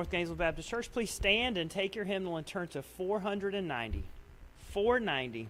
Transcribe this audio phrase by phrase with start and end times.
[0.00, 0.90] North Gainesville Baptist Church.
[0.90, 4.02] Please stand and take your hymnal and turn to 490.
[4.70, 5.46] 490.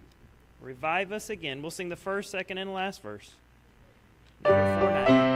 [0.61, 1.61] Revive us again.
[1.61, 3.31] We'll sing the first, second, and last verse.
[4.43, 5.30] Number 490.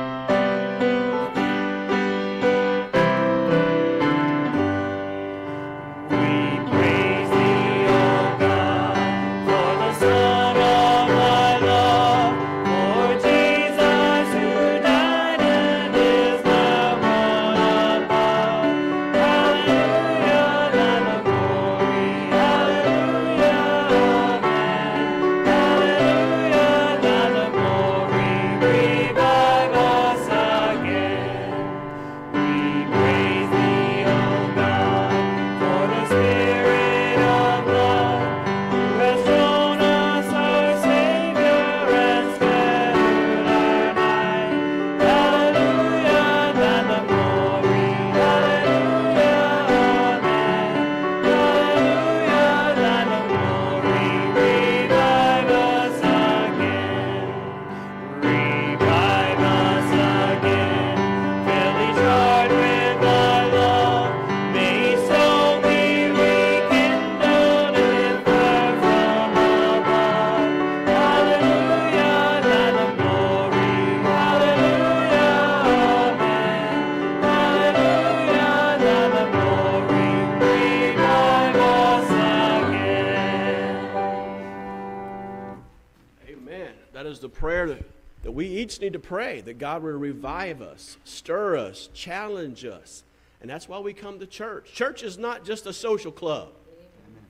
[89.07, 93.03] Pray that God will revive us, stir us, challenge us.
[93.41, 94.73] And that's why we come to church.
[94.73, 96.49] Church is not just a social club.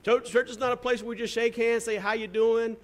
[0.04, 2.76] Church, church is not a place where we just shake hands, say, How you doing?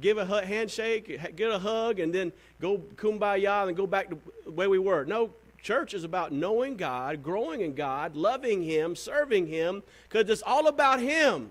[0.00, 4.50] Give a handshake, get a hug, and then go kumbaya and go back to the
[4.50, 5.04] way we were.
[5.04, 5.30] No,
[5.62, 10.66] church is about knowing God, growing in God, loving Him, serving Him, because it's all
[10.66, 11.50] about Him.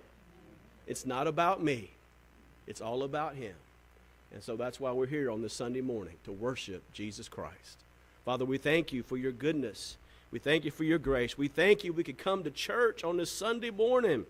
[0.88, 1.92] It's not about me,
[2.66, 3.54] it's all about Him.
[4.36, 7.78] And so that's why we're here on this Sunday morning to worship Jesus Christ.
[8.26, 9.96] Father, we thank you for your goodness.
[10.30, 11.38] We thank you for your grace.
[11.38, 14.26] We thank you we could come to church on this Sunday morning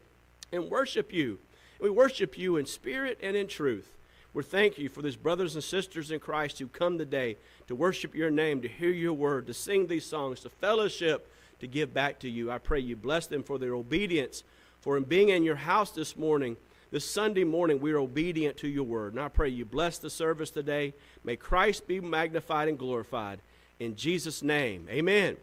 [0.52, 1.40] and worship you.
[1.82, 3.90] We worship you in spirit and in truth.
[4.32, 8.14] We thank you for these brothers and sisters in Christ who come today to worship
[8.14, 11.32] your name, to hear your word, to sing these songs, to fellowship,
[11.62, 12.52] to give back to you.
[12.52, 14.44] I pray you bless them for their obedience,
[14.82, 16.58] for in being in your house this morning,
[16.96, 19.12] this Sunday morning, we are obedient to your word.
[19.12, 20.94] And I pray you bless the service today.
[21.26, 23.40] May Christ be magnified and glorified.
[23.82, 25.36] In Jesus' name, amen.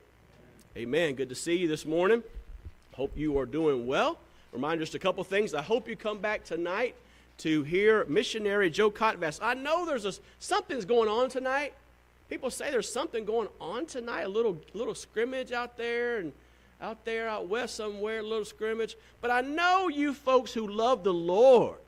[0.79, 1.15] Amen.
[1.15, 2.23] Good to see you this morning.
[2.95, 4.17] Hope you are doing well.
[4.51, 5.53] Remind just a couple things.
[5.53, 6.95] I hope you come back tonight
[7.41, 9.39] to hear missionary Joe Cotvass.
[9.43, 11.75] I know there's a, something's going on tonight.
[12.31, 16.33] People say there's something going on tonight, a little little scrimmage out there and
[16.83, 18.97] out there out west somewhere, a little scrimmage.
[19.21, 21.79] But I know you folks who love the Lord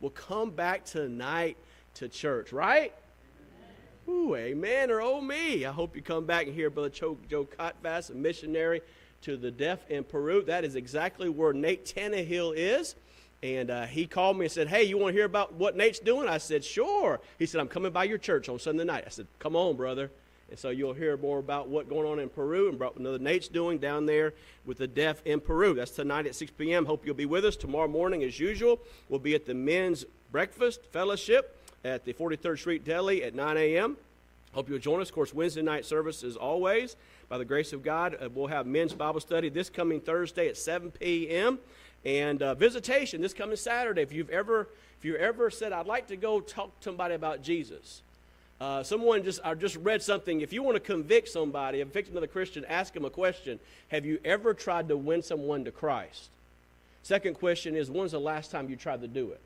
[0.00, 1.56] will come back tonight
[1.94, 2.94] to church, right?
[4.08, 5.64] Ooh, amen or oh me.
[5.64, 8.82] I hope you come back and hear Brother Joe, Joe a missionary
[9.22, 10.42] to the deaf in Peru.
[10.42, 12.94] That is exactly where Nate Tannehill is.
[13.42, 15.98] And uh, he called me and said, Hey, you want to hear about what Nate's
[15.98, 16.28] doing?
[16.28, 17.20] I said, Sure.
[17.38, 19.04] He said, I'm coming by your church on Sunday night.
[19.06, 20.10] I said, Come on, brother.
[20.54, 23.48] And so you'll hear more about what's going on in Peru and what another Nate's
[23.48, 24.34] doing down there
[24.64, 25.74] with the deaf in Peru.
[25.74, 26.86] That's tonight at 6 p.m.
[26.86, 27.56] Hope you'll be with us.
[27.56, 28.78] Tomorrow morning, as usual,
[29.08, 33.96] we'll be at the men's breakfast fellowship at the 43rd Street Deli at 9 a.m.
[34.52, 35.08] Hope you'll join us.
[35.08, 36.94] Of course, Wednesday night service as always.
[37.28, 40.56] By the grace of God, uh, we'll have men's Bible study this coming Thursday at
[40.56, 41.58] 7 p.m.
[42.04, 44.02] And uh, visitation this coming Saturday.
[44.02, 44.68] If you've ever,
[45.00, 48.02] if you ever said, "I'd like to go talk to somebody about Jesus,"
[48.64, 50.40] uh, someone just I just read something.
[50.40, 53.60] If you want to convict somebody, convict another Christian, ask them a question.
[53.88, 56.30] Have you ever tried to win someone to Christ?
[57.02, 59.40] Second question is, when's the last time you tried to do it?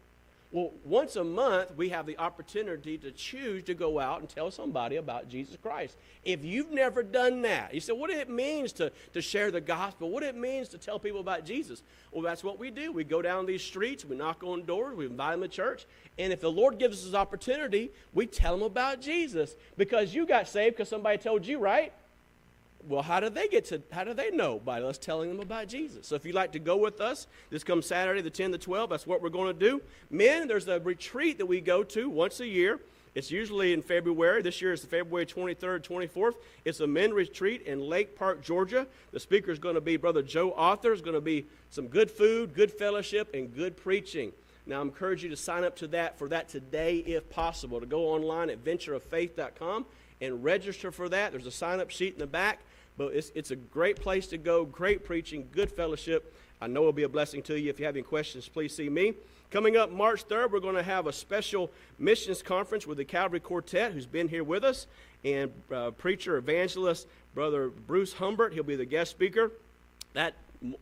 [0.50, 4.50] Well, once a month, we have the opportunity to choose to go out and tell
[4.50, 5.98] somebody about Jesus Christ.
[6.24, 10.08] If you've never done that, you say, what it means to, to share the gospel,
[10.08, 11.82] what it means to tell people about Jesus.
[12.12, 12.92] Well, that's what we do.
[12.92, 15.84] We go down these streets, we knock on doors, we invite them to church,
[16.18, 20.26] and if the Lord gives us this opportunity, we tell them about Jesus because you
[20.26, 21.92] got saved because somebody told you, right?
[22.88, 24.58] Well, how do they get to, how do they know?
[24.58, 26.06] By us telling them about Jesus.
[26.06, 28.90] So if you'd like to go with us, this comes Saturday, the 10 to 12,
[28.90, 29.82] that's what we're going to do.
[30.10, 32.80] Men, there's a retreat that we go to once a year.
[33.14, 34.42] It's usually in February.
[34.42, 36.34] This year is February 23rd, 24th.
[36.64, 38.86] It's a men retreat in Lake Park, Georgia.
[39.12, 40.92] The speaker is going to be Brother Joe Arthur.
[40.92, 44.32] It's going to be some good food, good fellowship, and good preaching.
[44.66, 47.80] Now, I encourage you to sign up to that for that today if possible.
[47.80, 49.86] To go online at ventureoffaith.com
[50.20, 51.32] and register for that.
[51.32, 52.60] There's a sign up sheet in the back.
[52.98, 56.34] But it's, it's a great place to go, great preaching, good fellowship.
[56.60, 57.70] I know it'll be a blessing to you.
[57.70, 59.14] If you have any questions, please see me.
[59.52, 63.40] Coming up March 3rd, we're going to have a special missions conference with the Calvary
[63.40, 64.88] Quartet, who's been here with us,
[65.24, 68.52] and uh, preacher, evangelist, Brother Bruce Humbert.
[68.52, 69.52] He'll be the guest speaker.
[70.14, 70.34] That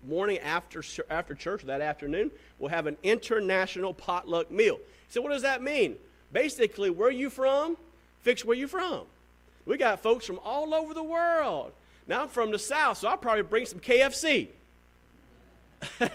[0.09, 4.79] morning after, after church, that afternoon, we'll have an international potluck meal.
[5.11, 5.97] So, what does that mean?
[6.33, 7.77] Basically, where are you from?
[8.23, 9.03] Fix where you're from.
[9.67, 11.73] We got folks from all over the world.
[12.07, 14.49] Now I'm from the South, so I'll probably bring some KFC.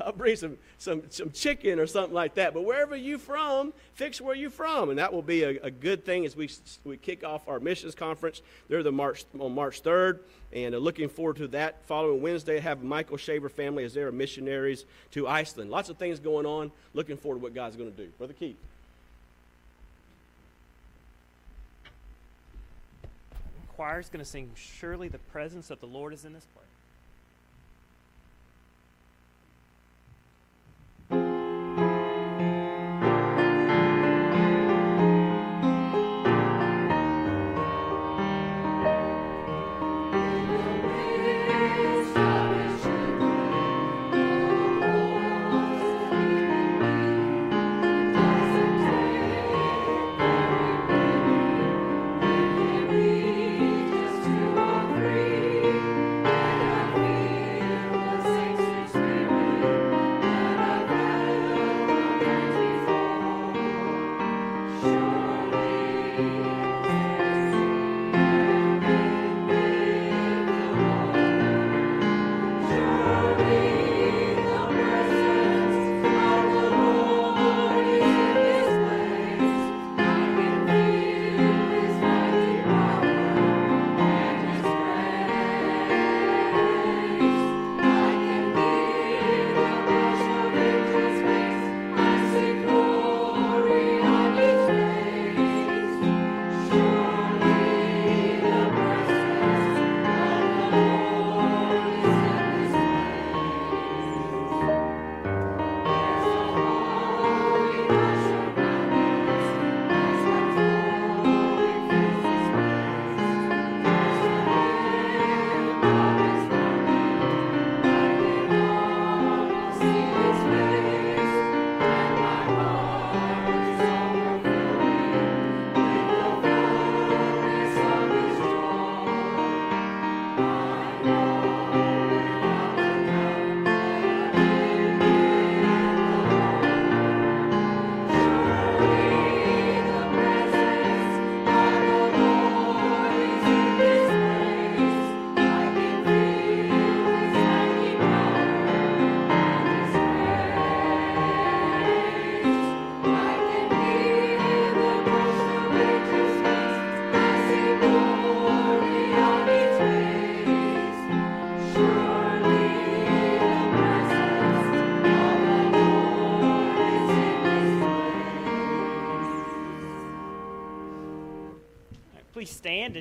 [0.00, 2.52] I'll bring some, some, some chicken or something like that.
[2.52, 4.90] But wherever you're from, fix where you're from.
[4.90, 6.50] And that will be a, a good thing as we,
[6.84, 8.42] we kick off our missions conference.
[8.68, 10.20] They're the March, on March 3rd.
[10.52, 12.58] And uh, looking forward to that following Wednesday.
[12.58, 15.70] Have Michael Shaver family as they're missionaries to Iceland.
[15.70, 16.72] Lots of things going on.
[16.92, 18.10] Looking forward to what God's going to do.
[18.18, 18.58] Brother Keith.
[23.74, 26.63] Choir is going to sing Surely the Presence of the Lord is in this place.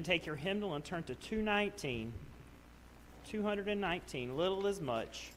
[0.04, 2.14] Take your hymnal and turn to 219.
[3.28, 5.32] 219, little as much.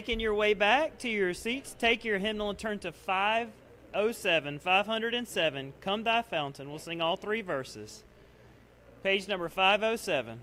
[0.00, 5.72] Making your way back to your seats, take your hymnal and turn to 507, 507,
[5.82, 6.70] Come Thy Fountain.
[6.70, 8.02] We'll sing all three verses.
[9.02, 10.40] Page number 507.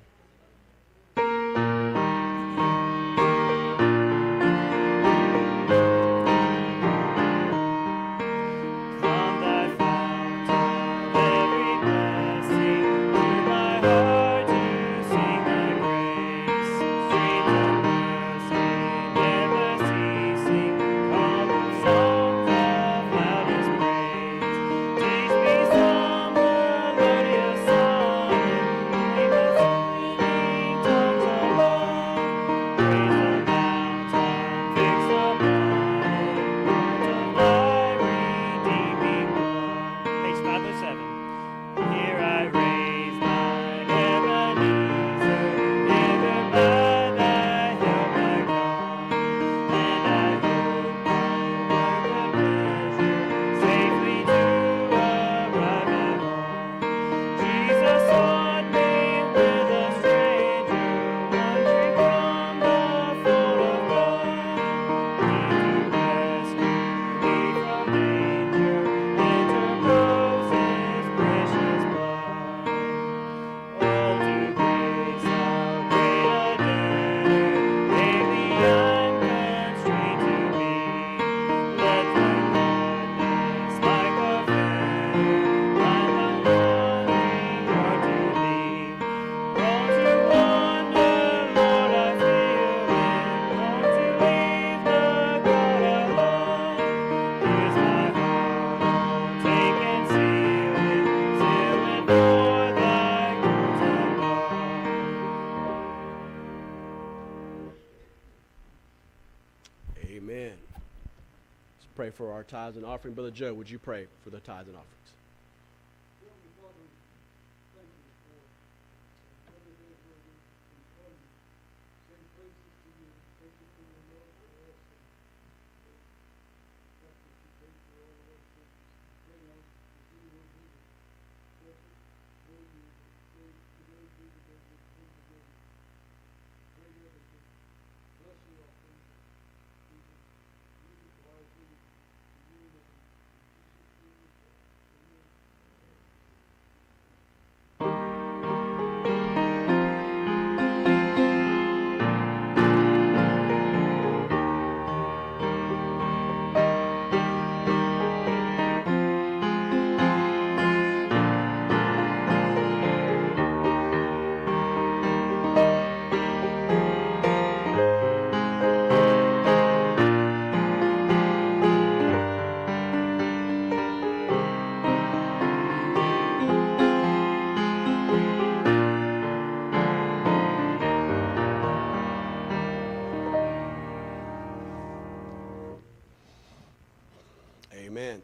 [112.18, 113.14] For our tithes and offering.
[113.14, 114.94] Brother Joe, would you pray for the tithes and offerings?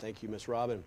[0.04, 0.84] Thank you, Miss Robin.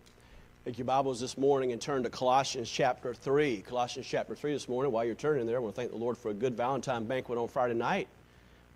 [0.67, 3.63] Take your Bibles this morning and turn to Colossians chapter 3.
[3.67, 4.93] Colossians chapter 3 this morning.
[4.93, 7.39] While you're turning there, I want to thank the Lord for a good Valentine banquet
[7.39, 8.09] on Friday night.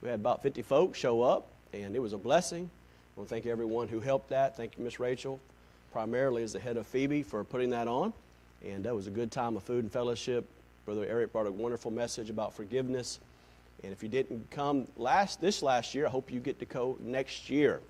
[0.01, 2.71] We had about 50 folks show up, and it was a blessing.
[2.71, 4.57] I want to thank everyone who helped that.
[4.57, 5.39] Thank you, Miss Rachel,
[5.93, 8.15] primarily as the head of Phoebe, for putting that on.
[8.65, 10.49] And that was a good time of food and fellowship.
[10.87, 13.21] Brother Eric brought a wonderful message about forgiveness.
[13.85, 16.97] And if you didn't come last this last year, I hope you get to go
[16.99, 17.83] next year.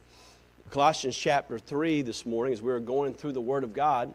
[0.68, 4.14] Colossians chapter 3 this morning, as we were going through the Word of God,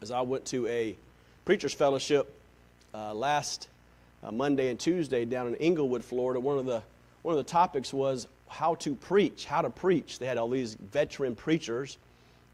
[0.00, 0.96] as I went to a
[1.44, 2.34] preacher's fellowship
[2.94, 3.68] uh, last
[4.24, 6.82] uh, Monday and Tuesday down in Englewood, Florida, one of, the,
[7.22, 10.18] one of the topics was how to preach, how to preach.
[10.18, 11.98] They had all these veteran preachers,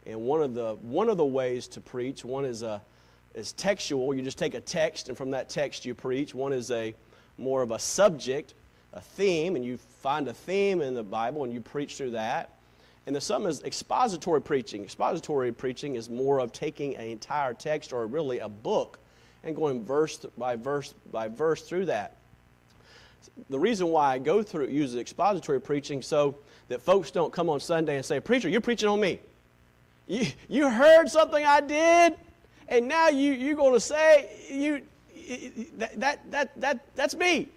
[0.05, 2.83] and one of the, one of the ways to preach, one is, a,
[3.35, 4.15] is textual.
[4.15, 6.35] You just take a text, and from that text you preach.
[6.35, 6.95] One is a
[7.39, 8.53] more of a subject,
[8.93, 12.51] a theme, and you find a theme in the Bible and you preach through that.
[13.09, 14.85] And the some is expository preaching.
[14.85, 18.99] Expository preaching is more of taking an entire text or really a book
[19.45, 22.17] and going verse by verse by verse through that.
[23.49, 26.37] The reason why I go through use expository preaching so
[26.69, 29.21] that folks don't come on Sunday and say, "Preacher, you're preaching on me.
[30.07, 32.15] You, you heard something I did,
[32.69, 34.83] and now you you're going to say you
[35.79, 37.49] that, that that that that's me."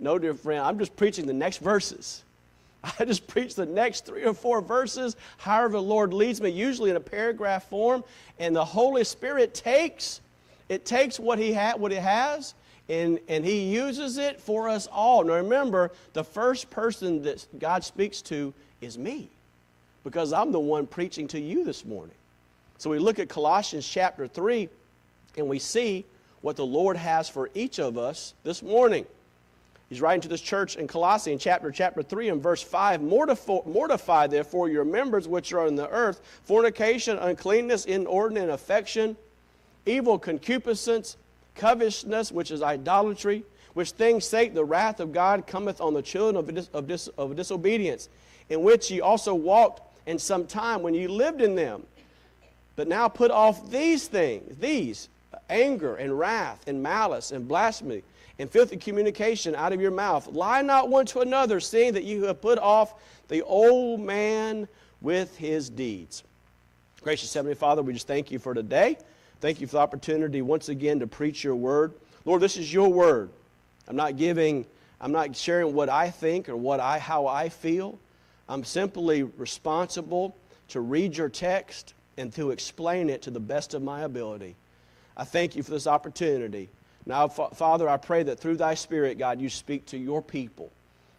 [0.00, 2.22] No, dear friend, I'm just preaching the next verses.
[2.84, 6.90] I just preach the next three or four verses, however the Lord leads me, usually
[6.90, 8.04] in a paragraph form,
[8.38, 10.20] and the Holy Spirit takes
[10.68, 12.54] it takes what he ha- what it has,
[12.88, 15.24] and, and He uses it for us all.
[15.24, 19.28] Now remember, the first person that God speaks to is me
[20.04, 22.14] because I'm the one preaching to you this morning.
[22.78, 24.68] So we look at Colossians chapter 3
[25.36, 26.04] and we see
[26.40, 29.04] what the Lord has for each of us this morning.
[29.88, 33.00] He's writing to this church in Colossae in chapter chapter 3 and verse 5.
[33.00, 39.16] Mortify, mortify therefore your members which are on the earth, fornication, uncleanness, inordinate affection,
[39.86, 41.16] evil concupiscence,
[41.54, 46.36] covetousness, which is idolatry, which things sake the wrath of God cometh on the children
[46.36, 48.10] of, dis, of, dis, of disobedience,
[48.50, 51.82] in which ye also walked in some time when ye lived in them.
[52.76, 55.08] But now put off these things, these
[55.48, 58.02] anger and wrath and malice and blasphemy
[58.38, 60.26] and filthy communication out of your mouth.
[60.28, 62.94] Lie not one to another, seeing that you have put off
[63.28, 64.68] the old man
[65.00, 66.22] with his deeds.
[67.02, 68.96] Gracious Heavenly Father, we just thank you for today.
[69.40, 71.94] Thank you for the opportunity once again to preach your word.
[72.24, 73.30] Lord, this is your word.
[73.86, 74.66] I'm not giving,
[75.00, 77.98] I'm not sharing what I think or what I how I feel.
[78.48, 80.36] I'm simply responsible
[80.68, 84.56] to read your text and to explain it to the best of my ability.
[85.16, 86.68] I thank you for this opportunity.
[87.08, 90.70] Now, Father, I pray that through thy Spirit, God, you speak to your people.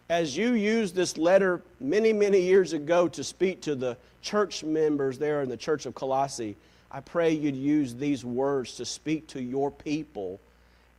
[0.08, 5.18] As you used this letter many, many years ago to speak to the church members
[5.18, 6.56] there in the church of Colossae,
[6.92, 10.40] I pray you'd use these words to speak to your people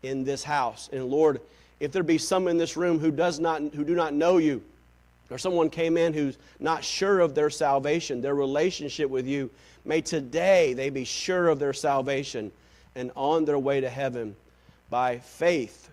[0.04, 0.90] in this house.
[0.92, 1.40] And Lord,
[1.80, 4.62] if there be some in this room who does not who do not know you,
[5.30, 9.50] or someone came in who's not sure of their salvation, their relationship with you,
[9.86, 12.52] may today they be sure of their salvation
[12.96, 14.36] and on their way to heaven
[14.92, 15.90] by faith,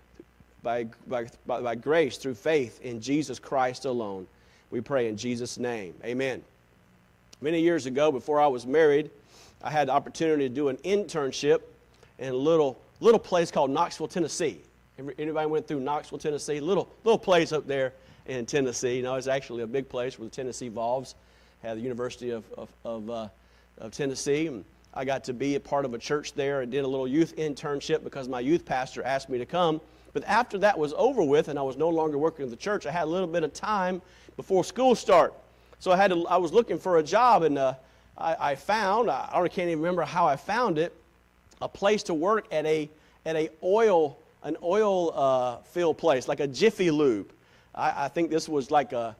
[0.61, 4.27] by, by, by, grace, through faith in Jesus Christ alone.
[4.69, 5.95] We pray in Jesus' name.
[6.03, 6.43] Amen.
[7.41, 9.09] Many years ago, before I was married,
[9.63, 11.61] I had the opportunity to do an internship
[12.19, 14.59] in a little, little place called Knoxville, Tennessee.
[15.17, 16.59] Anybody went through Knoxville, Tennessee?
[16.59, 17.93] Little, little place up there
[18.25, 18.97] in Tennessee.
[18.97, 21.15] You know, it's actually a big place where the Tennessee Vols
[21.63, 23.27] had the University of, of, of, uh,
[23.77, 24.47] of Tennessee.
[24.47, 24.65] And
[24.99, 27.37] I got to be a part of a church there and did a little youth
[27.37, 29.79] internship because my youth pastor asked me to come.
[30.11, 32.85] But after that was over with and I was no longer working at the church,
[32.85, 34.01] I had a little bit of time
[34.35, 35.33] before school start.
[35.79, 37.75] So I had to, I was looking for a job and uh,
[38.17, 40.93] I, I, found, I, I can't even remember how I found it,
[41.61, 42.89] a place to work at a,
[43.25, 47.31] at a oil, an oil uh, fill place, like a Jiffy Lube.
[47.73, 49.15] I, I think this was like a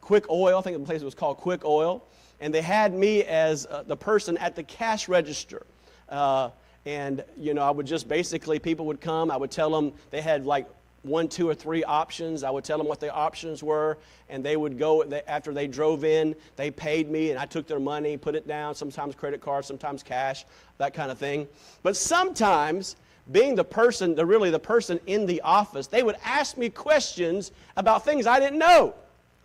[0.00, 0.58] Quick Oil.
[0.58, 2.02] I think the place was called Quick Oil
[2.40, 5.66] and they had me as uh, the person at the cash register.
[6.08, 6.50] Uh,
[6.86, 10.20] and, you know, I would just basically, people would come, I would tell them they
[10.20, 10.66] had like
[11.02, 12.42] one, two, or three options.
[12.42, 13.98] I would tell them what the options were,
[14.28, 16.34] and they would go after they drove in.
[16.56, 18.74] They paid me, and I took their money, put it down.
[18.74, 20.44] Sometimes credit card, sometimes cash,
[20.78, 21.48] that kind of thing.
[21.82, 22.96] But sometimes,
[23.32, 27.52] being the person, the really the person in the office, they would ask me questions
[27.76, 28.94] about things I didn't know.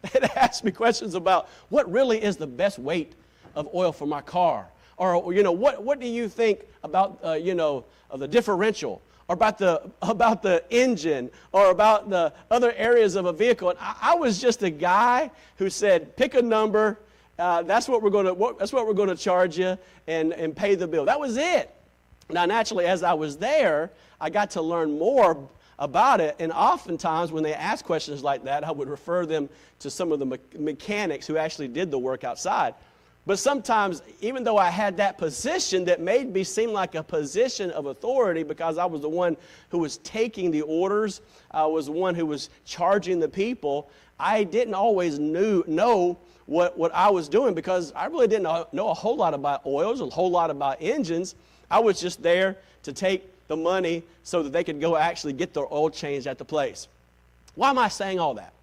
[0.13, 3.13] They'd ask me questions about what really is the best weight
[3.55, 4.67] of oil for my car?
[4.97, 9.01] Or, you know, what, what do you think about, uh, you know, the differential?
[9.27, 11.31] Or about the, about the engine?
[11.51, 13.69] Or about the other areas of a vehicle?
[13.69, 16.99] And I, I was just a guy who said, pick a number.
[17.37, 20.55] Uh, that's what we're going to that's what we're going to charge you and, and
[20.55, 21.03] pay the bill.
[21.03, 21.69] That was it.
[22.29, 23.91] Now, naturally, as I was there,
[24.21, 25.47] I got to learn more
[25.79, 26.35] about it.
[26.39, 30.19] And oftentimes, when they ask questions like that, I would refer them to some of
[30.19, 32.75] the me- mechanics who actually did the work outside.
[33.27, 37.71] But sometimes, even though I had that position that made me seem like a position
[37.71, 39.35] of authority because I was the one
[39.69, 44.43] who was taking the orders, I was the one who was charging the people, I
[44.43, 48.93] didn't always knew, know what, what I was doing because I really didn't know, a
[48.93, 51.35] whole lot about oils, a whole lot about engines.
[51.69, 55.53] I was just there to take the money so that they could go actually get
[55.53, 56.87] their oil changed at the place.
[57.55, 58.53] Why am I saying all that?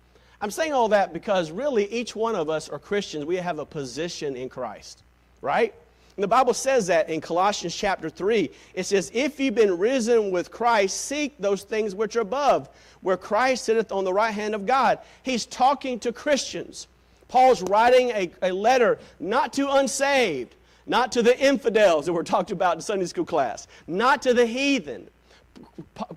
[0.41, 3.25] I'm saying all that because really each one of us are Christians.
[3.25, 5.03] We have a position in Christ,
[5.41, 5.73] right?
[6.17, 8.51] And the Bible says that in Colossians chapter 3.
[8.75, 12.69] It says, If you've been risen with Christ, seek those things which are above,
[13.01, 14.99] where Christ sitteth on the right hand of God.
[15.23, 16.87] He's talking to Christians.
[17.29, 20.55] Paul's writing a, a letter not to unsaved,
[20.87, 24.47] not to the infidels that were talked about in Sunday school class, not to the
[24.47, 25.09] heathen.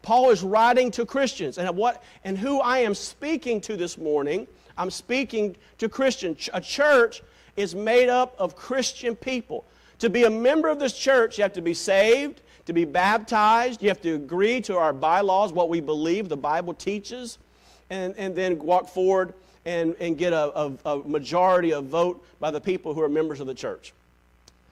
[0.02, 1.58] Paul is writing to Christians.
[1.58, 4.48] And, what, and who I am speaking to this morning,
[4.78, 6.50] I'm speaking to Christians.
[6.54, 7.22] A church
[7.56, 9.66] is made up of Christian people.
[10.00, 13.82] To be a member of this church, you have to be saved, to be baptized,
[13.82, 17.38] you have to agree to our bylaws, what we believe the Bible teaches,
[17.90, 19.34] and, and then walk forward
[19.66, 23.40] and, and get a, a, a majority of vote by the people who are members
[23.40, 23.94] of the church.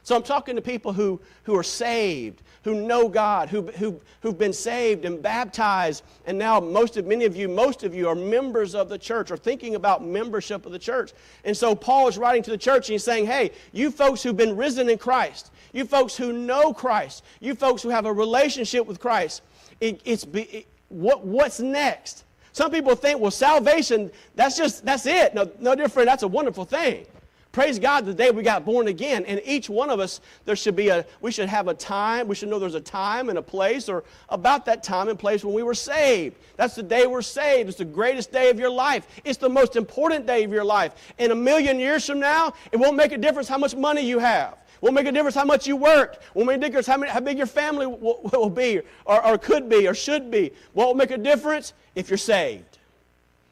[0.03, 4.37] So I'm talking to people who, who are saved, who know God, who, who, who've
[4.37, 8.15] been saved and baptized, and now most of many of you, most of you are
[8.15, 11.13] members of the church or thinking about membership of the church.
[11.45, 14.35] And so Paul is writing to the church and he's saying, Hey, you folks who've
[14.35, 18.85] been risen in Christ, you folks who know Christ, you folks who have a relationship
[18.85, 19.41] with Christ,
[19.79, 22.25] it, it's it, what, what's next?
[22.51, 25.33] Some people think, well, salvation, that's just, that's it.
[25.33, 26.07] No, no different.
[26.07, 27.07] That's a wonderful thing.
[27.53, 29.25] Praise God the day we got born again.
[29.25, 32.27] And each one of us, there should be a, we should have a time.
[32.27, 35.45] We should know there's a time and a place or about that time and place
[35.45, 36.35] when we were saved.
[36.57, 37.69] That's the day we're saved.
[37.69, 39.05] It's the greatest day of your life.
[39.23, 41.13] It's the most important day of your life.
[41.19, 44.17] In a million years from now, it won't make a difference how much money you
[44.17, 44.57] have.
[44.81, 46.23] Won't make a difference how much you worked.
[46.33, 49.69] Won't make a difference how, how big your family will, will be or, or could
[49.69, 50.51] be or should be.
[50.73, 52.72] Won't make a difference if you're saved.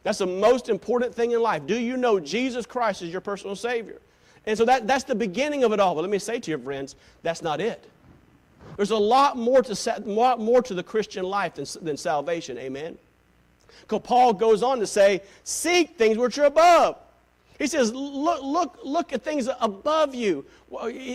[0.03, 1.65] That's the most important thing in life.
[1.67, 3.99] Do you know Jesus Christ is your personal Savior?
[4.45, 5.93] And so that, that's the beginning of it all.
[5.93, 7.85] But let me say to you, friends, that's not it.
[8.75, 12.57] There's a lot more to, lot more to the Christian life than, than salvation.
[12.57, 12.97] Amen?
[13.81, 16.97] Because Paul goes on to say, Seek things which are above
[17.62, 20.43] he says, look, look, look at things above you.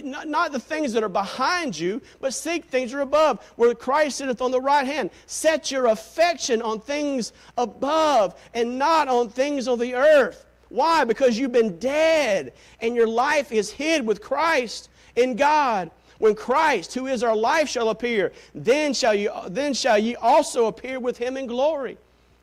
[0.05, 4.19] Not, the things that are behind you, but seek things that are above, where Christ
[4.19, 5.11] sitteth on the right hand.
[5.27, 10.47] Set your affection on things above and not on things on the earth.
[10.69, 11.03] Why?
[11.03, 15.91] Because you've been dead and your life is hid with Christ in God.
[16.19, 20.67] When Christ, who is our life, shall appear, then shall you then shall ye also
[20.67, 21.99] appear with him in glory.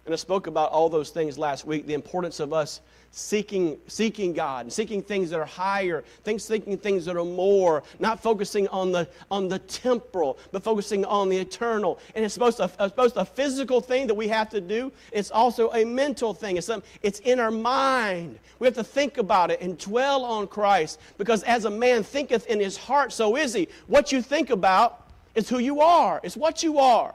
[0.05, 2.81] And I spoke about all those things last week, the importance of us
[3.15, 8.19] seeking, seeking God, seeking things that are higher, things, seeking things that are more, not
[8.19, 11.99] focusing on the, on the temporal, but focusing on the eternal.
[12.15, 14.91] And it's supposed to, it's to a physical thing that we have to do.
[15.11, 16.57] It's also a mental thing.
[16.57, 18.39] It's, something, it's in our mind.
[18.57, 22.47] We have to think about it and dwell on Christ because as a man thinketh
[22.47, 23.67] in his heart, so is he.
[23.85, 26.19] What you think about is who you are.
[26.23, 27.13] It's what you are.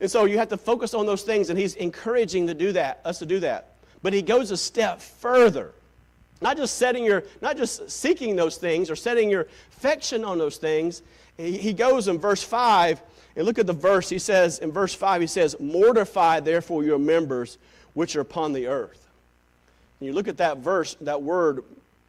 [0.00, 3.02] And so you have to focus on those things, and he's encouraging to do that,
[3.04, 3.71] us to do that.
[4.02, 5.72] But he goes a step further.
[6.40, 10.56] Not just setting your, not just seeking those things or setting your affection on those
[10.56, 11.02] things.
[11.36, 13.00] He goes in verse 5,
[13.36, 14.08] and look at the verse.
[14.08, 17.58] He says, in verse 5, he says, Mortify therefore your members
[17.94, 19.08] which are upon the earth.
[20.00, 21.62] And you look at that verse, that word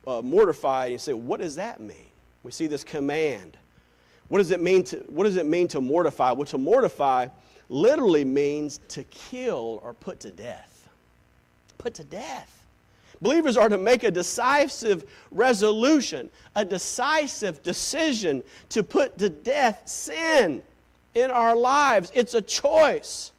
[0.07, 2.07] uh, mortify, and you say, what does that mean?
[2.41, 3.55] We see this command.
[4.29, 6.31] What does it mean to, what does it mean to mortify?
[6.31, 7.27] Well, to mortify
[7.69, 10.72] literally means to kill or put to death
[11.83, 12.63] put to death.
[13.21, 20.63] Believers are to make a decisive resolution, a decisive decision to put to death sin
[21.13, 22.11] in our lives.
[22.15, 23.33] It's a choice.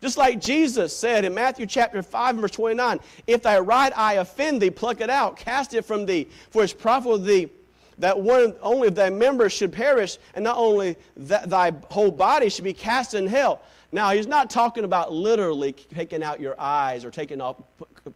[0.00, 4.62] Just like Jesus said in Matthew chapter 5, verse 29, if thy right eye offend
[4.62, 7.50] thee, pluck it out, cast it from thee, for it's profitable thee
[7.98, 12.48] that one only of thy members should perish, and not only that thy whole body
[12.48, 13.60] should be cast in hell.
[13.90, 17.56] Now, he's not talking about literally taking out your eyes or taking off,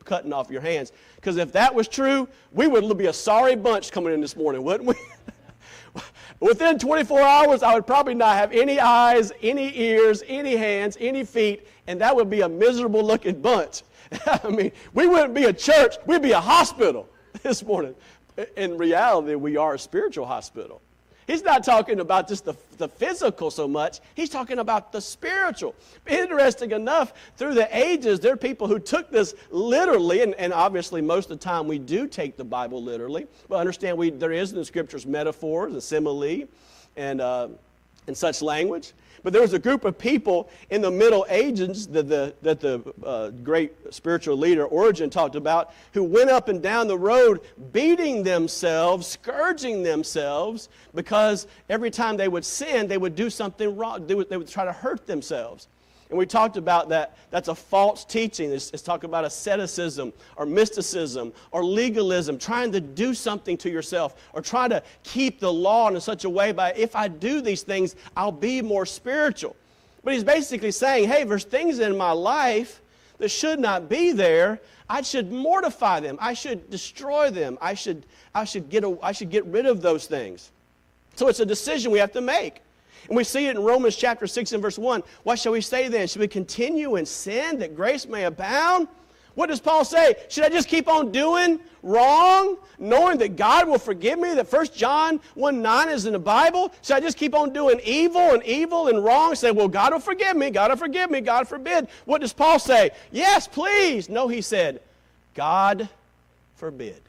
[0.04, 0.92] cutting off your hands.
[1.16, 4.62] Because if that was true, we would be a sorry bunch coming in this morning,
[4.62, 4.94] wouldn't we?
[6.40, 11.24] Within 24 hours, I would probably not have any eyes, any ears, any hands, any
[11.24, 13.82] feet, and that would be a miserable looking bunch.
[14.26, 17.08] I mean, we wouldn't be a church, we'd be a hospital
[17.42, 17.94] this morning.
[18.56, 20.82] In reality, we are a spiritual hospital.
[21.26, 25.74] He's not talking about just the, the physical so much, he's talking about the spiritual.
[26.06, 31.00] Interesting enough, through the ages, there are people who took this literally, and, and obviously
[31.00, 34.52] most of the time we do take the Bible literally, but understand we, there is
[34.52, 36.48] in the scriptures metaphors, the simile,
[36.96, 37.48] and, uh,
[38.06, 38.92] and such language.
[39.22, 42.82] But there was a group of people in the Middle Ages that the, that the
[43.04, 47.40] uh, great spiritual leader Origen talked about who went up and down the road
[47.72, 54.06] beating themselves, scourging themselves, because every time they would sin, they would do something wrong.
[54.06, 55.68] They would, they would try to hurt themselves.
[56.12, 57.16] And we talked about that.
[57.30, 58.52] That's a false teaching.
[58.52, 64.14] It's, it's talking about asceticism or mysticism or legalism, trying to do something to yourself
[64.34, 67.62] or try to keep the law in such a way by if I do these
[67.62, 69.56] things, I'll be more spiritual.
[70.04, 72.82] But he's basically saying, hey, there's things in my life
[73.16, 74.60] that should not be there.
[74.90, 76.18] I should mortify them.
[76.20, 77.56] I should destroy them.
[77.62, 80.50] I should, I should, get, a, I should get rid of those things.
[81.16, 82.60] So it's a decision we have to make.
[83.08, 85.02] And we see it in Romans chapter 6 and verse 1.
[85.24, 86.06] What shall we say then?
[86.06, 88.88] Should we continue in sin that grace may abound?
[89.34, 90.16] What does Paul say?
[90.28, 94.34] Should I just keep on doing wrong, knowing that God will forgive me?
[94.34, 96.72] That 1 John 1 9 is in the Bible?
[96.82, 99.34] Should I just keep on doing evil and evil and wrong?
[99.34, 101.88] Say, well, God will forgive me, God will forgive me, God forbid.
[102.04, 102.90] What does Paul say?
[103.10, 104.08] Yes, please.
[104.08, 104.80] No, he said,
[105.34, 105.88] God
[106.56, 107.00] forbid.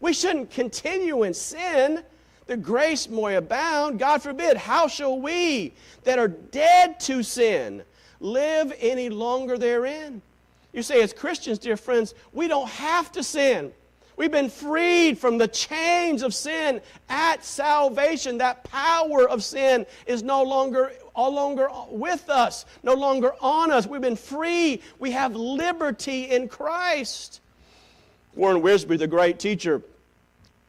[0.00, 2.02] We shouldn't continue in sin
[2.46, 3.98] the grace may abound.
[3.98, 4.56] God forbid.
[4.56, 5.72] How shall we
[6.04, 7.82] that are dead to sin
[8.20, 10.22] live any longer therein?
[10.72, 13.72] You say, as Christians, dear friends, we don't have to sin.
[14.16, 18.38] We've been freed from the chains of sin at salvation.
[18.38, 23.86] That power of sin is no longer, no longer with us, no longer on us.
[23.86, 24.82] We've been free.
[24.98, 27.40] We have liberty in Christ.
[28.34, 29.82] Warren Wiersbe, the great teacher,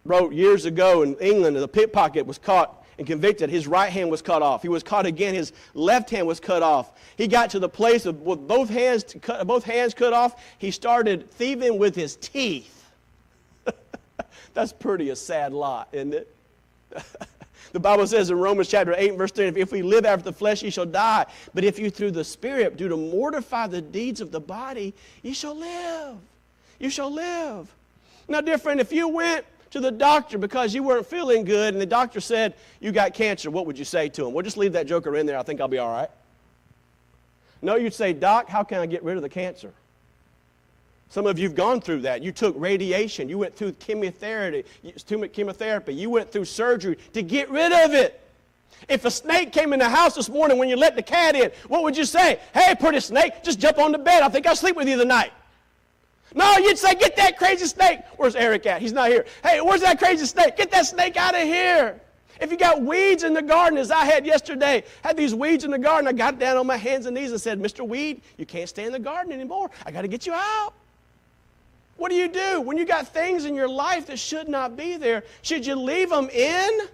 [0.05, 3.49] wrote years ago in England, a pickpocket was caught and convicted.
[3.49, 4.61] His right hand was cut off.
[4.61, 5.33] He was caught again.
[5.33, 6.91] His left hand was cut off.
[7.17, 10.41] He got to the place of, with both hands, cut, both hands cut off.
[10.57, 12.91] He started thieving with his teeth.
[14.53, 16.35] That's pretty a sad lot, isn't it?
[17.71, 20.61] the Bible says in Romans chapter 8, verse 10, if we live after the flesh,
[20.61, 21.25] ye shall die.
[21.53, 25.33] But if you through the Spirit do to mortify the deeds of the body, ye
[25.33, 26.17] shall live.
[26.79, 27.73] You shall live.
[28.27, 31.81] Now, dear friend, if you went to the doctor because you weren't feeling good and
[31.81, 34.31] the doctor said you got cancer, what would you say to him?
[34.31, 35.37] We'll just leave that joker in there.
[35.37, 36.09] I think I'll be all right.
[37.59, 39.73] No, you'd say, Doc, how can I get rid of the cancer?
[41.09, 42.21] Some of you have gone through that.
[42.21, 43.27] You took radiation.
[43.27, 44.63] You went through chemotherapy.
[45.33, 45.93] Chemotherapy.
[45.95, 48.21] You went through surgery to get rid of it.
[48.87, 51.51] If a snake came in the house this morning when you let the cat in,
[51.67, 52.39] what would you say?
[52.53, 54.21] Hey, pretty snake, just jump on the bed.
[54.21, 55.31] I think I'll sleep with you tonight.
[56.33, 57.99] No, you'd say, get that crazy snake.
[58.17, 58.81] Where's Eric at?
[58.81, 59.25] He's not here.
[59.43, 60.57] Hey, where's that crazy snake?
[60.57, 61.99] Get that snake out of here.
[62.41, 65.71] If you got weeds in the garden, as I had yesterday, had these weeds in
[65.71, 67.87] the garden, I got down on my hands and knees and said, Mr.
[67.87, 69.69] Weed, you can't stay in the garden anymore.
[69.85, 70.73] I got to get you out.
[71.97, 74.97] What do you do when you got things in your life that should not be
[74.97, 75.23] there?
[75.43, 76.87] Should you leave them in?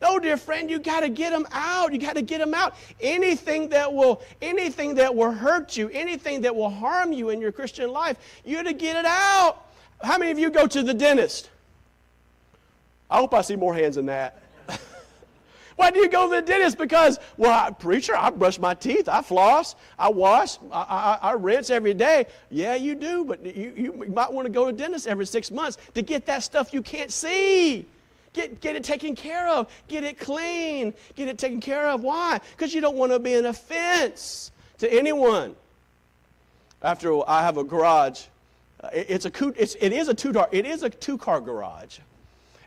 [0.00, 1.92] No, dear friend, you got to get them out.
[1.92, 2.74] You got to get them out.
[3.00, 7.52] Anything that will anything that will hurt you, anything that will harm you in your
[7.52, 9.66] Christian life, you to get it out.
[10.02, 11.50] How many of you go to the dentist?
[13.10, 14.42] I hope I see more hands than that.
[15.76, 16.78] Why do you go to the dentist?
[16.78, 21.32] Because, well, I, preacher, I brush my teeth, I floss, I wash, I, I, I
[21.32, 22.26] rinse every day.
[22.50, 25.50] Yeah, you do, but you, you might want to go to the dentist every six
[25.50, 27.84] months to get that stuff you can't see.
[28.32, 29.70] Get, get it taken care of.
[29.88, 30.94] Get it clean.
[31.16, 32.02] Get it taken care of.
[32.02, 32.40] Why?
[32.52, 35.56] Because you don't want to be an offense to anyone.
[36.82, 38.22] After I have a garage,
[38.82, 41.98] uh, it's a, it's, it is a two-car, it is a two-car garage.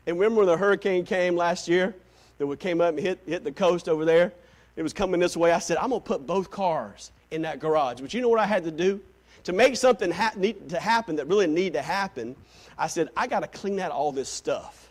[0.06, 1.94] And remember when the hurricane came last year?
[2.38, 4.32] that we came up and hit, hit the coast over there.
[4.76, 5.52] It was coming this way.
[5.52, 8.00] I said, I'm going to put both cars in that garage.
[8.00, 9.00] But you know what I had to do?
[9.44, 10.32] To make something ha-
[10.68, 12.34] to happen that really need to happen,
[12.78, 14.83] I said, I got to clean out all this stuff.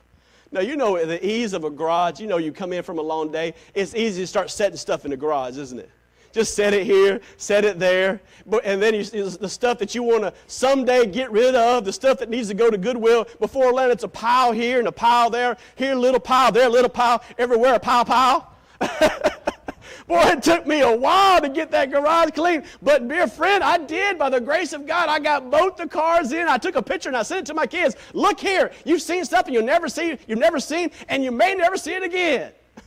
[0.53, 2.19] Now, you know the ease of a garage.
[2.19, 3.55] You know, you come in from a long day.
[3.73, 5.89] It's easy to start setting stuff in the garage, isn't it?
[6.31, 8.21] Just set it here, set it there.
[8.63, 12.19] And then you, the stuff that you want to someday get rid of, the stuff
[12.19, 15.31] that needs to go to Goodwill, before long it's a pile here and a pile
[15.31, 18.55] there, here a little pile, there a little pile, everywhere a pile pile.
[20.07, 22.63] Boy, it took me a while to get that garage clean.
[22.81, 24.19] But, dear friend, I did.
[24.19, 26.47] By the grace of God, I got both the cars in.
[26.47, 27.95] I took a picture and I sent it to my kids.
[28.13, 28.71] Look here.
[28.83, 31.93] You've seen stuff and you'll never see, you've never seen, and you may never see
[31.93, 32.51] it again.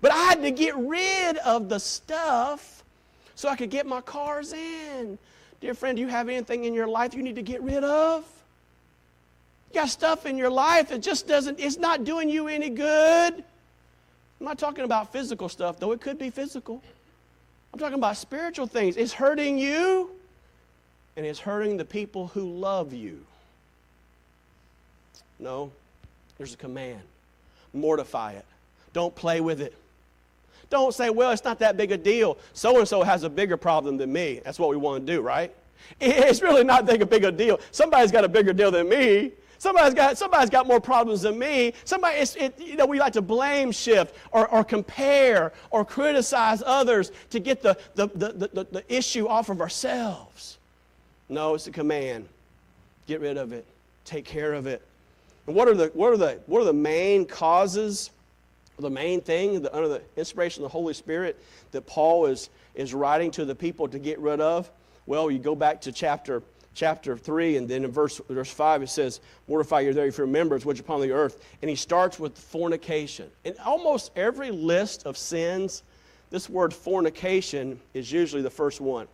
[0.00, 2.84] But I had to get rid of the stuff
[3.34, 5.18] so I could get my cars in.
[5.60, 8.24] Dear friend, do you have anything in your life you need to get rid of?
[9.70, 13.42] You got stuff in your life that just doesn't, it's not doing you any good.
[14.40, 16.82] I'm not talking about physical stuff, though it could be physical.
[17.72, 18.96] I'm talking about spiritual things.
[18.96, 20.10] It's hurting you,
[21.16, 23.24] and it's hurting the people who love you.
[25.38, 25.70] No,
[26.36, 27.00] there's a command
[27.72, 28.44] mortify it,
[28.92, 29.74] don't play with it.
[30.70, 32.36] Don't say, well, it's not that big a deal.
[32.52, 34.40] So and so has a bigger problem than me.
[34.44, 35.54] That's what we want to do, right?
[36.00, 37.60] It's really not that big a deal.
[37.70, 39.32] Somebody's got a bigger deal than me.
[39.58, 41.74] Somebody's got, somebody's got more problems than me.
[41.84, 47.10] Somebody, it, you know, we like to blame shift or, or compare or criticize others
[47.30, 50.58] to get the, the, the, the, the issue off of ourselves.
[51.28, 52.28] No, it's a command.
[53.06, 53.66] Get rid of it.
[54.04, 54.80] Take care of it.
[55.46, 58.10] And what are the, what are the, what are the main causes
[58.78, 61.36] the main thing the, under the inspiration of the Holy Spirit
[61.72, 64.70] that Paul is, is writing to the people to get rid of?
[65.06, 66.42] Well, you go back to chapter
[66.78, 70.64] chapter 3, and then in verse, verse 5 it says, Mortify your there for members
[70.64, 71.44] which upon the earth.
[71.60, 73.28] And he starts with fornication.
[73.44, 75.82] In almost every list of sins,
[76.30, 79.08] this word fornication is usually the first one.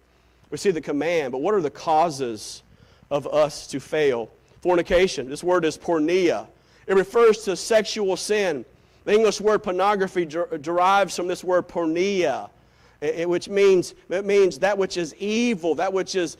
[0.50, 2.62] We see the command, but what are the causes
[3.10, 4.30] of us to fail?
[4.60, 6.46] Fornication, this word is porneia.
[6.86, 8.64] It refers to sexual sin
[9.04, 12.50] the English word pornography der- derives from this word porneia.
[13.04, 16.36] It, which means, it means that which is evil, that which is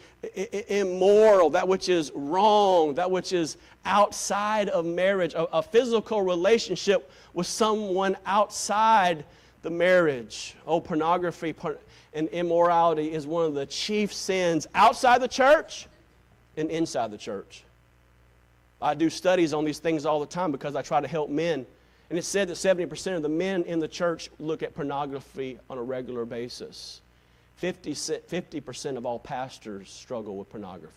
[0.69, 7.11] immoral, that which is wrong, that which is outside of marriage, a, a physical relationship
[7.35, 9.25] with someone outside
[9.63, 10.55] the marriage.
[10.67, 11.55] Oh, pornography
[12.15, 15.87] and immorality is one of the chief sins outside the church
[16.57, 17.65] and inside the church.
[18.81, 21.67] I do studies on these things all the time because I try to help men.
[22.15, 25.79] And it's said that 70% of the men in the church look at pornography on
[25.79, 27.01] a regular basis.
[27.57, 30.95] 50, 50% of all pastors struggle with pornography.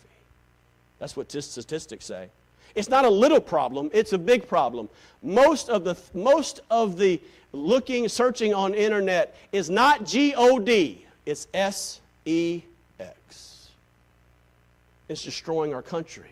[1.00, 2.30] That's what statistics say.
[2.76, 4.90] It's not a little problem, it's a big problem.
[5.24, 7.20] Most of the, most of the
[7.52, 12.62] looking, searching on internet is not G O D, it's S E
[13.00, 13.70] X.
[15.10, 16.30] It's destroying our country.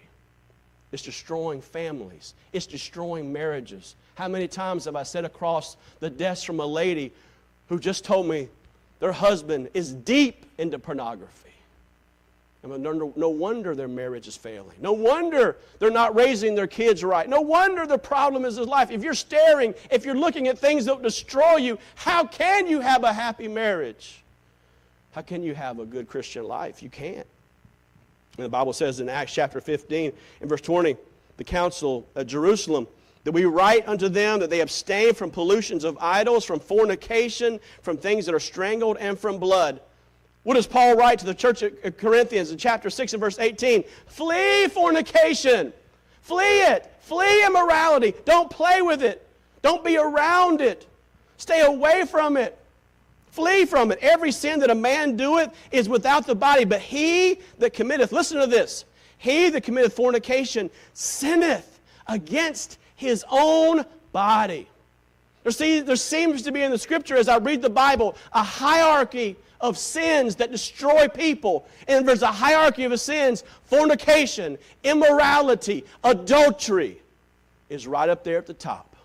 [0.96, 2.36] It's destroying families.
[2.54, 3.96] It's destroying marriages.
[4.16, 7.12] How many times have I sat across the desk from a lady
[7.68, 8.48] who just told me
[9.02, 11.50] their husband is deep into pornography?
[12.64, 14.78] And no, wonder their marriage is failing.
[14.80, 17.28] No wonder they're not raising their kids right.
[17.28, 18.90] No wonder the problem is his life.
[18.90, 23.04] If you're staring, if you're looking at things that destroy you, how can you have
[23.04, 24.24] a happy marriage?
[25.12, 26.82] How can you have a good Christian life?
[26.82, 27.28] You can't.
[28.38, 30.12] And the Bible says in Acts chapter 15,
[30.42, 30.98] and verse 20,
[31.38, 32.88] the council at Jerusalem,
[33.24, 37.98] that we write unto them that they abstain from pollutions of idols, from fornication, from
[37.98, 39.82] things that are strangled, and from blood.
[40.44, 43.84] What does Paul write to the church at Corinthians in chapter 6 and verse 18?
[44.06, 45.74] Flee fornication.
[46.22, 46.94] Flee it.
[47.00, 48.14] Flee immorality.
[48.26, 49.28] Don't play with it.
[49.64, 50.86] Don't be around it.
[51.38, 52.58] Stay away from it.
[53.36, 54.00] Flee from it.
[54.02, 58.40] Every sin that a man doeth is without the body, but he that committeth, listen
[58.40, 58.86] to this,
[59.18, 63.84] he that committeth fornication sinneth against his own
[64.14, 64.70] body.
[65.44, 68.42] There, see, there seems to be in the scripture, as I read the Bible, a
[68.42, 71.68] hierarchy of sins that destroy people.
[71.90, 77.02] And there's a hierarchy of sins fornication, immorality, adultery
[77.68, 78.96] is right up there at the top.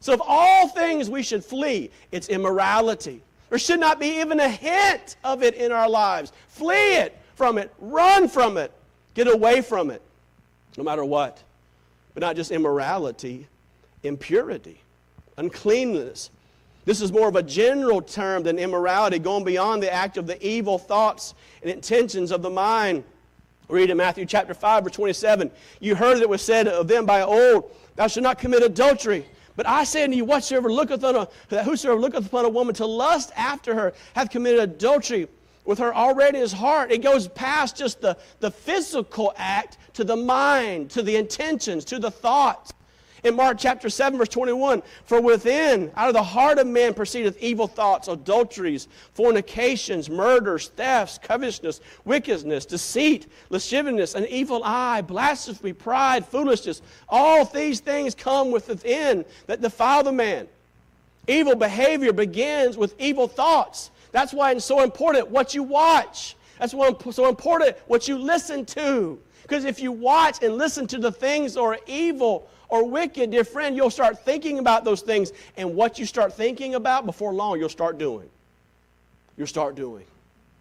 [0.00, 3.20] So, of all things we should flee, it's immorality.
[3.50, 6.32] There should not be even a hint of it in our lives.
[6.48, 8.72] Flee it from it, run from it,
[9.14, 10.02] get away from it,
[10.78, 11.42] no matter what.
[12.14, 13.46] But not just immorality,
[14.02, 14.80] impurity,
[15.36, 16.30] uncleanness,
[16.84, 20.44] this is more of a general term than immorality, going beyond the act of the
[20.44, 23.04] evil thoughts and intentions of the mind.
[23.68, 25.50] Read in Matthew chapter 5, verse 27.
[25.78, 29.26] You heard that it was said of them by old, Thou shalt not commit adultery.
[29.60, 32.86] But I say unto you, whatsoever looketh on a, whosoever looketh upon a woman to
[32.86, 35.28] lust after her hath committed adultery
[35.66, 36.90] with her already in his heart.
[36.90, 41.98] It goes past just the, the physical act to the mind, to the intentions, to
[41.98, 42.72] the thoughts.
[43.22, 47.36] In Mark chapter 7, verse 21, for within, out of the heart of man proceedeth
[47.40, 56.24] evil thoughts, adulteries, fornications, murders, thefts, covetousness, wickedness, deceit, lasciviousness, an evil eye, blasphemy, pride,
[56.24, 56.80] foolishness.
[57.08, 60.48] All these things come within that defile the man.
[61.28, 63.90] Evil behavior begins with evil thoughts.
[64.12, 66.36] That's why it's so important what you watch.
[66.58, 69.18] That's why it's so important what you listen to.
[69.50, 73.42] Because if you watch and listen to the things that are evil, or wicked, dear
[73.42, 75.32] friend, you'll start thinking about those things.
[75.56, 78.30] And what you start thinking about, before long, you'll start doing.
[79.36, 80.04] You'll start doing.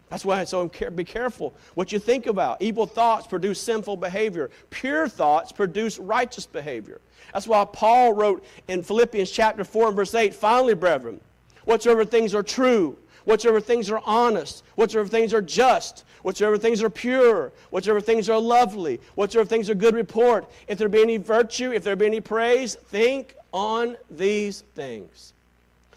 [0.09, 2.63] That's why so be careful what you think about.
[2.63, 4.49] Evil thoughts produce sinful behavior.
[4.71, 6.99] Pure thoughts produce righteous behavior.
[7.31, 11.21] That's why Paul wrote in Philippians chapter 4 and verse 8, finally, brethren,
[11.65, 16.89] whatsoever things are true, whatsoever things are honest, whatsoever things are just, whatsoever things are
[16.89, 21.71] pure, whatsoever things are lovely, whatsoever things are good report, if there be any virtue,
[21.71, 25.33] if there be any praise, think on these things.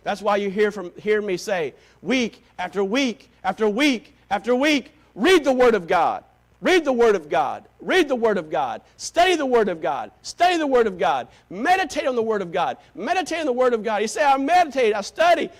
[0.02, 4.92] That's why you hear, from, hear me say, week after week after week after week,
[5.14, 6.24] read the Word of God.
[6.62, 7.64] Read the Word of God.
[7.80, 8.82] Read the Word of God.
[8.96, 10.12] Study the Word of God.
[10.22, 11.26] Study the Word of God.
[11.50, 12.76] Meditate on the Word of God.
[12.94, 14.00] Meditate on the Word of God.
[14.00, 15.50] You say, I meditate, I study,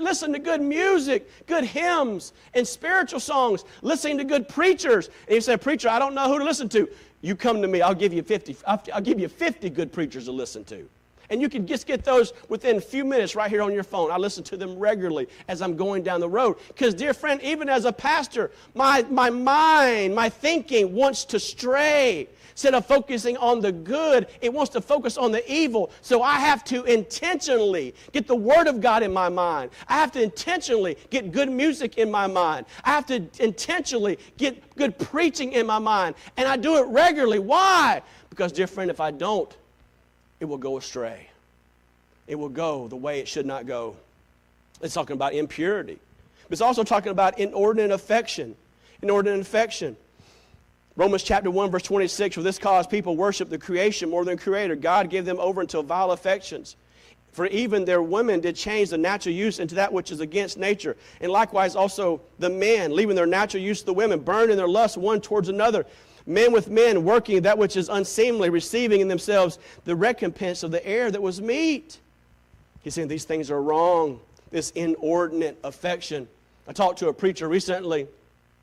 [0.00, 5.10] listen to good music, good hymns, and spiritual songs, listening to good preachers.
[5.26, 6.88] And you say, Preacher, I don't know who to listen to.
[7.20, 10.32] You come to me, I'll give you 50, I'll give you 50 good preachers to
[10.32, 10.88] listen to.
[11.30, 14.10] And you can just get those within a few minutes right here on your phone.
[14.10, 16.56] I listen to them regularly as I'm going down the road.
[16.68, 22.28] Because, dear friend, even as a pastor, my, my mind, my thinking wants to stray.
[22.52, 25.92] Instead of focusing on the good, it wants to focus on the evil.
[26.00, 29.70] So I have to intentionally get the Word of God in my mind.
[29.86, 32.66] I have to intentionally get good music in my mind.
[32.82, 36.16] I have to intentionally get good preaching in my mind.
[36.36, 37.38] And I do it regularly.
[37.38, 38.02] Why?
[38.28, 39.56] Because, dear friend, if I don't,
[40.40, 41.28] it will go astray.
[42.26, 43.96] It will go the way it should not go.
[44.82, 45.98] It's talking about impurity.
[46.44, 48.54] But It's also talking about inordinate affection.
[49.02, 49.96] Inordinate affection.
[50.96, 54.42] Romans chapter 1, verse 26, for this cause people worship the creation more than the
[54.42, 54.74] creator.
[54.74, 56.76] God gave them over until vile affections.
[57.32, 60.96] For even their women did change the natural use into that which is against nature.
[61.20, 64.66] And likewise also the men, leaving their natural use to the women, burned in their
[64.66, 65.86] lust one towards another.
[66.28, 70.86] Men with men working that which is unseemly, receiving in themselves the recompense of the
[70.86, 71.98] error that was meet.
[72.82, 74.20] He's saying these things are wrong,
[74.50, 76.28] this inordinate affection.
[76.68, 78.06] I talked to a preacher recently,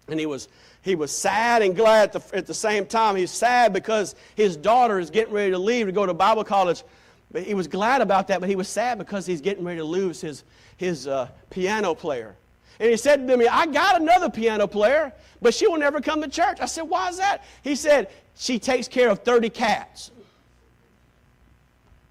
[0.08, 0.48] and he was
[0.84, 3.16] he was sad and glad at the, at the same time.
[3.16, 6.84] He's sad because his daughter is getting ready to leave to go to Bible college.
[7.32, 9.84] But he was glad about that, but he was sad because he's getting ready to
[9.84, 10.44] lose his,
[10.78, 12.36] his uh, piano player.
[12.80, 16.22] And he said to me, I got another piano player, but she will never come
[16.22, 16.60] to church.
[16.60, 17.44] I said, Why is that?
[17.64, 20.12] He said, She takes care of 30 cats.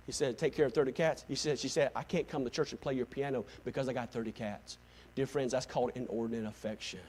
[0.06, 1.24] He said, Take care of 30 cats.
[1.28, 3.92] He said, She said, I can't come to church and play your piano because I
[3.92, 4.78] got 30 cats.
[5.14, 7.00] Dear friends, that's called inordinate affection.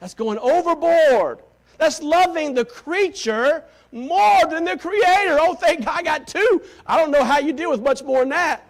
[0.00, 1.40] That's going overboard.
[1.78, 5.38] That's loving the creature more than the creator.
[5.40, 6.62] Oh, thank God I got two.
[6.86, 8.66] I don't know how you deal with much more than that.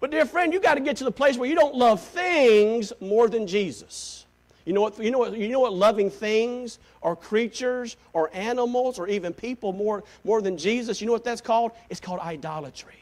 [0.00, 2.92] But, dear friend, you got to get to the place where you don't love things
[3.00, 4.24] more than Jesus.
[4.64, 8.98] You know what, you know what, you know what loving things or creatures or animals
[8.98, 11.72] or even people more, more than Jesus, you know what that's called?
[11.88, 12.92] It's called idolatry.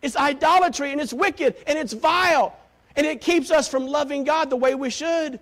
[0.00, 2.56] It's idolatry and it's wicked and it's vile
[2.96, 5.38] and it keeps us from loving God the way we should.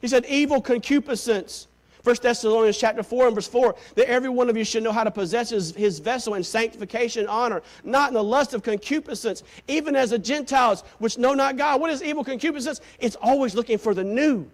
[0.00, 1.66] He said, evil concupiscence.
[2.08, 5.04] 1 Thessalonians chapter 4 and verse 4, that every one of you should know how
[5.04, 9.42] to possess his, his vessel in sanctification and honor, not in the lust of concupiscence,
[9.68, 11.82] even as the Gentiles which know not God.
[11.82, 12.80] What is evil concupiscence?
[12.98, 14.50] It's always looking for the new.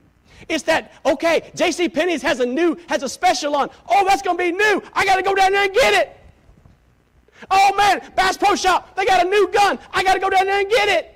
[0.48, 1.88] It's that, okay, J.C.
[1.88, 3.70] Penney's has a new, has a special on.
[3.88, 4.82] Oh, that's going to be new.
[4.92, 6.16] I got to go down there and get it.
[7.52, 9.78] Oh man, Bass Pro Shop, they got a new gun.
[9.92, 11.13] I got to go down there and get it.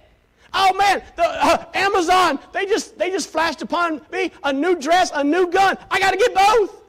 [0.52, 5.10] Oh man, the, uh, Amazon, they just, they just flashed upon me a new dress,
[5.14, 5.76] a new gun.
[5.90, 6.82] I got to get both.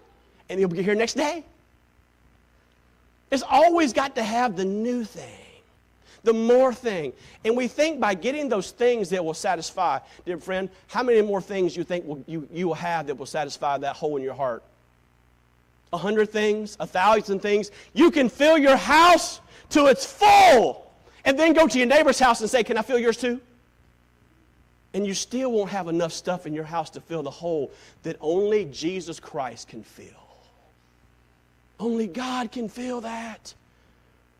[0.49, 1.43] And you'll be here next day.
[3.31, 5.45] It's always got to have the new thing,
[6.23, 7.13] the more thing.
[7.45, 11.41] And we think by getting those things that will satisfy, dear friend, how many more
[11.41, 14.33] things you think will, you, you will have that will satisfy that hole in your
[14.33, 14.63] heart?
[15.91, 17.71] A hundred things, a thousand things.
[17.93, 19.41] You can fill your house
[19.71, 20.91] to its full
[21.25, 23.41] and then go to your neighbor's house and say, Can I fill yours too?
[24.93, 27.71] And you still won't have enough stuff in your house to fill the hole
[28.03, 30.05] that only Jesus Christ can fill.
[31.79, 33.53] Only God can fill that.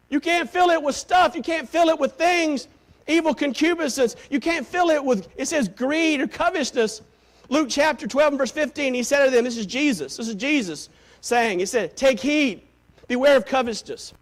[0.10, 1.36] You can't fill it with stuff.
[1.36, 2.68] You can't fill it with things,
[3.08, 4.16] evil concupiscence.
[4.30, 7.02] You can't fill it with, it says, greed or covetousness.
[7.50, 10.18] Luke chapter 12 and verse 15, he said to them, This is Jesus.
[10.18, 10.90] This is Jesus
[11.22, 12.62] saying, He said, Take heed,
[13.08, 14.14] beware of covetousness.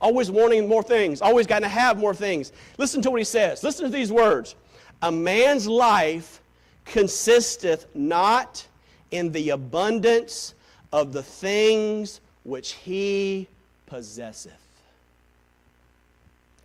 [0.00, 2.52] Always wanting more things, always got to have more things.
[2.78, 3.62] Listen to what he says.
[3.62, 4.54] Listen to these words.
[5.02, 6.40] A man's life
[6.84, 8.66] consisteth not
[9.10, 10.54] in the abundance
[10.92, 13.46] of the things which he
[13.86, 14.52] possesseth.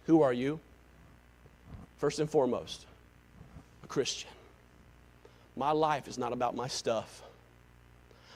[0.05, 0.59] Who are you?
[1.97, 2.85] First and foremost,
[3.83, 4.29] a Christian.
[5.55, 7.23] My life is not about my stuff.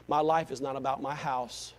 [0.08, 1.74] My life is not about my house.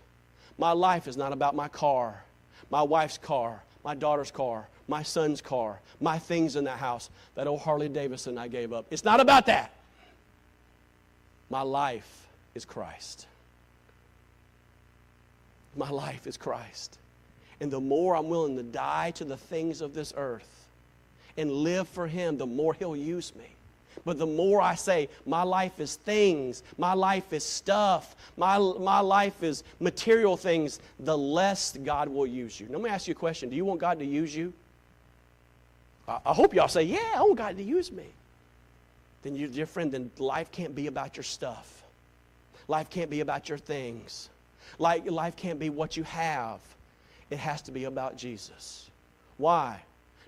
[0.57, 2.23] My life is not about my car,
[2.69, 7.47] my wife's car, my daughter's car, my son's car, my things in the house, that
[7.47, 8.85] old Harley Davidson I gave up.
[8.91, 9.73] It's not about that.
[11.49, 13.25] My life is Christ.
[15.77, 16.97] My life is Christ.
[17.61, 20.67] And the more I'm willing to die to the things of this earth
[21.37, 23.45] and live for Him, the more He'll use me.
[24.03, 28.99] But the more I say, my life is things, my life is stuff, my, my
[28.99, 32.67] life is material things, the less God will use you.
[32.69, 34.51] Let me ask you a question Do you want God to use you?
[36.25, 38.05] I hope y'all say, Yeah, I want God to use me.
[39.23, 41.83] Then, you, dear friend, then life can't be about your stuff.
[42.67, 44.29] Life can't be about your things.
[44.79, 46.59] Life, life can't be what you have.
[47.29, 48.89] It has to be about Jesus.
[49.37, 49.81] Why?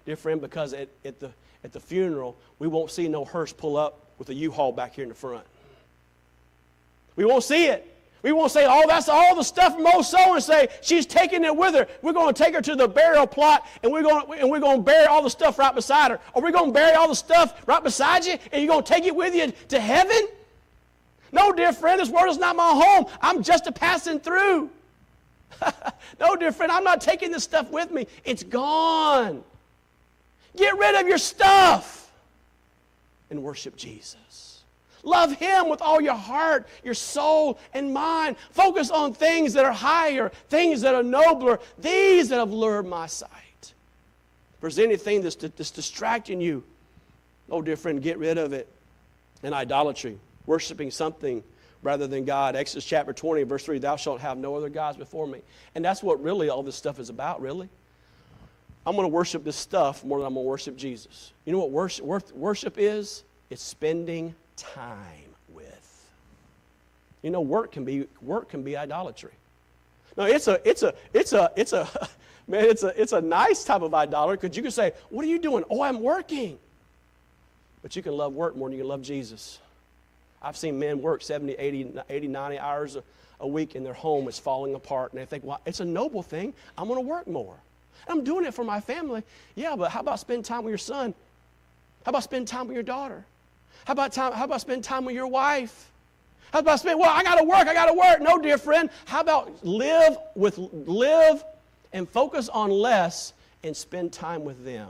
[0.06, 1.32] Dear friend, because at, at, the,
[1.64, 5.04] at the funeral, we won't see no hearse pull up with a U-Haul back here
[5.04, 5.46] in the front.
[7.16, 7.93] We won't see it.
[8.24, 11.56] We won't say, oh, that's all the stuff old so and say she's taking it
[11.56, 11.88] with her.
[12.02, 14.78] We're going to take her to the burial plot and we're going and we're going
[14.78, 16.20] to bury all the stuff right beside her.
[16.34, 18.94] Or we're going to bury all the stuff right beside you and you're going to
[18.94, 20.28] take it with you to heaven?
[21.34, 23.06] No, dear friend, this world is not my home.
[23.22, 24.70] I'm just a passing through.
[26.20, 28.08] no, dear friend, I'm not taking this stuff with me.
[28.24, 29.44] It's gone.
[30.56, 32.10] Get rid of your stuff
[33.30, 34.53] and worship Jesus.
[35.04, 38.38] Love Him with all your heart, your soul, and mind.
[38.52, 43.08] Focus on things that are higher, things that are nobler, these that have lured my
[43.08, 43.30] sight.
[43.62, 46.64] If there's anything that's, that's distracting you,
[47.50, 48.68] Oh, dear friend, get rid of it.
[49.44, 51.44] And idolatry, worshiping something
[51.82, 52.56] rather than God.
[52.56, 55.42] Exodus chapter 20, verse 3 Thou shalt have no other gods before me.
[55.76, 57.70] And that's what really all this stuff is about, really.
[58.86, 61.32] I'm going to worship this stuff more than I'm going to worship Jesus.
[61.46, 63.24] You know what worship, worship is?
[63.50, 66.06] It's spending time with.
[67.22, 69.32] You know, work can be work can be idolatry.
[70.18, 71.88] No, it's a it's a it's a it's a
[72.48, 75.30] man, it's a it's a nice type of idolatry because you can say, What are
[75.30, 75.64] you doing?
[75.70, 76.58] Oh, I'm working.
[77.82, 79.60] But you can love work more than you can love Jesus.
[80.42, 83.04] I've seen men work 70, 80, 80 90 hours a,
[83.40, 86.22] a week and their home is falling apart and they think, well, it's a noble
[86.22, 86.54] thing.
[86.78, 87.56] I'm going to work more.
[88.08, 89.24] I'm doing it for my family.
[89.56, 91.14] Yeah, but how about spend time with your son?
[92.06, 93.24] How about spend time with your daughter?
[93.86, 95.92] How about time, how about spend time with your wife?
[96.52, 98.22] How about spend, well, I gotta work, I gotta work.
[98.22, 98.90] No, dear friend.
[99.06, 101.44] How about live with live
[101.94, 104.90] and focus on less and spend time with them?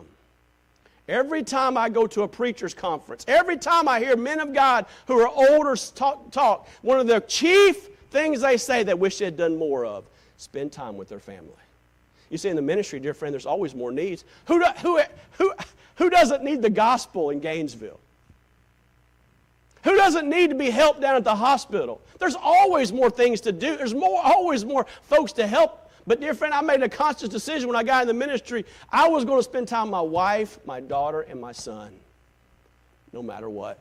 [1.08, 4.86] Every time I go to a preacher's conference, every time I hear men of God
[5.08, 9.26] who are older talk, talk one of the chief things they say that wish they
[9.26, 10.06] had done more of
[10.38, 11.50] spend time with their family.
[12.30, 14.24] You see, in the ministry, dear friend, there's always more needs.
[14.48, 15.00] Who, do, who,
[15.38, 15.54] who,
[15.96, 18.00] who doesn't need the gospel in Gainesville?
[19.84, 22.02] Who doesn't need to be helped down at the hospital?
[22.20, 23.76] There's always more things to do.
[23.76, 25.92] There's more, always more folks to help.
[26.06, 28.66] But, dear friend, I made a conscious decision when I got in the ministry.
[28.92, 31.94] I was going to spend time with my wife, my daughter, and my son,
[33.14, 33.80] no matter what,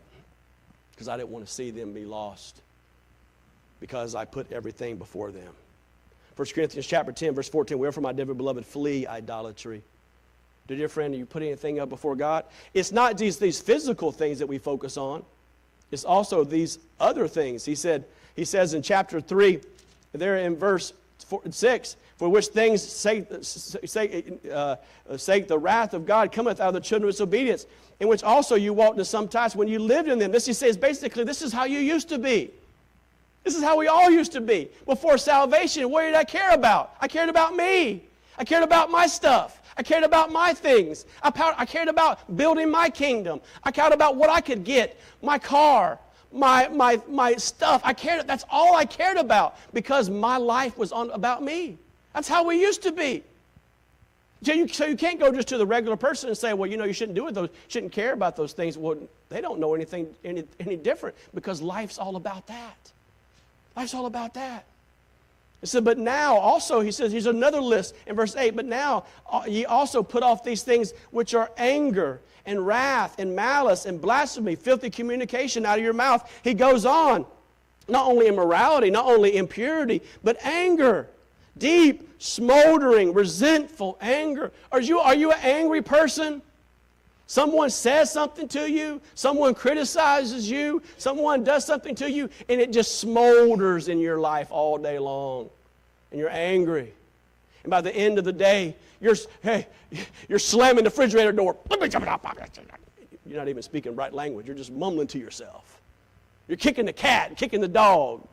[0.93, 2.61] because I didn't want to see them be lost,
[3.81, 5.53] because I put everything before them.
[6.37, 9.83] 1 Corinthians chapter 10, verse 14, wherefore, my dear beloved, flee idolatry.
[10.69, 12.45] Dear friend, are you putting anything up before God?
[12.73, 15.25] It's not these physical things that we focus on.
[15.93, 17.65] It's also these other things.
[17.65, 19.61] He said, he says in chapter 3,
[20.13, 24.77] there in verse four, 6, for which things sake, sake, uh,
[25.07, 27.67] the wrath of God cometh out of the children of disobedience,
[28.01, 30.33] in which also you walked in some times when you lived in them.
[30.33, 32.51] This he says basically, this is how you used to be.
[33.45, 34.71] This is how we all used to be.
[34.87, 36.95] Before salvation, what did I care about?
[37.01, 38.03] I cared about me.
[38.39, 39.62] I cared about my stuff.
[39.77, 41.07] I cared about my things.
[41.23, 43.41] I, cared about building my kingdom.
[43.63, 45.99] I cared about what I could get, my car,
[46.33, 47.81] my, my, my stuff.
[47.85, 51.79] I cared, that's all I cared about because my life was on, about me.
[52.15, 53.23] That's how we used to be.
[54.43, 56.77] So you, so you can't go just to the regular person and say, well, you
[56.77, 58.77] know, you shouldn't do it, those, shouldn't care about those things.
[58.77, 58.99] Well,
[59.29, 62.93] they don't know anything any, any different because life's all about that.
[63.77, 64.65] Life's all about that.
[65.63, 69.05] He said, but now also, he says, here's another list in verse 8, but now
[69.31, 74.01] uh, ye also put off these things which are anger and wrath and malice and
[74.01, 76.29] blasphemy, filthy communication out of your mouth.
[76.43, 77.25] He goes on.
[77.89, 81.09] Not only immorality, not only impurity, but anger.
[81.57, 84.51] Deep, smoldering, resentful anger.
[84.73, 86.43] Are you, are you an angry person?
[87.27, 92.73] Someone says something to you, someone criticizes you, someone does something to you, and it
[92.73, 95.49] just smolders in your life all day long.
[96.11, 96.93] And you're angry.
[97.63, 99.67] And by the end of the day, you're, hey,
[100.29, 101.57] you're slamming the refrigerator door.
[103.25, 104.47] You're not even speaking right language.
[104.47, 105.81] You're just mumbling to yourself.
[106.49, 108.27] You're kicking the cat, kicking the dog,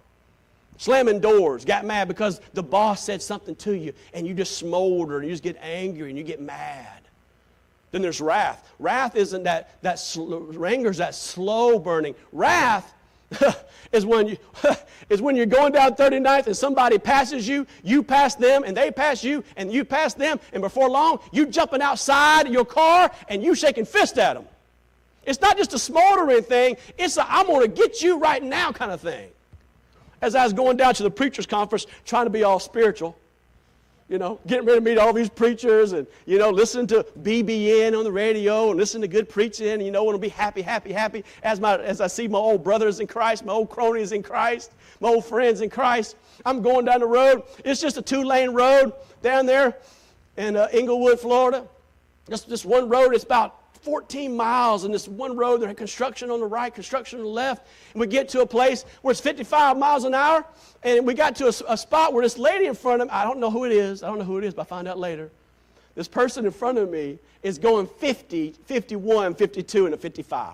[0.77, 5.19] slamming doors, got mad because the boss said something to you, and you just smolder
[5.19, 6.98] and you just get angry and you get mad.
[7.91, 8.71] Then there's wrath.
[8.77, 12.15] Wrath isn't that, that sl- is that slow burning.
[12.31, 12.93] Wrath
[13.91, 14.37] is when you
[15.09, 18.91] is when you're going down 39th and somebody passes you, you pass them, and they
[18.91, 23.43] pass you, and you pass them, and before long, you jumping outside your car and
[23.43, 24.45] you shaking fist at them.
[25.25, 28.91] It's not just a smoldering thing, it's a I'm gonna get you right now kind
[28.91, 29.29] of thing.
[30.21, 33.15] As I was going down to the preacher's conference trying to be all spiritual,
[34.09, 37.95] you know, getting ready to meet all these preachers and, you know, listen to BBN
[37.95, 40.91] on the radio and listen to good preaching, you know, want to be happy, happy,
[40.91, 44.23] happy as, my, as I see my old brothers in Christ, my old cronies in
[44.23, 46.15] Christ, my old friends in Christ.
[46.43, 47.43] I'm going down the road.
[47.63, 49.77] It's just a two lane road down there
[50.37, 51.67] in uh, Englewood, Florida.
[52.27, 53.13] Just, just one road.
[53.13, 55.61] It's about 14 miles in this one road.
[55.61, 57.67] There's construction on the right, construction on the left.
[57.93, 60.45] And we get to a place where it's 55 miles an hour.
[60.83, 63.23] And we got to a, a spot where this lady in front of me, I
[63.23, 64.03] don't know who it is.
[64.03, 65.29] I don't know who it is, but I find out later.
[65.95, 70.53] This person in front of me is going 50, 51, 52, and a 55.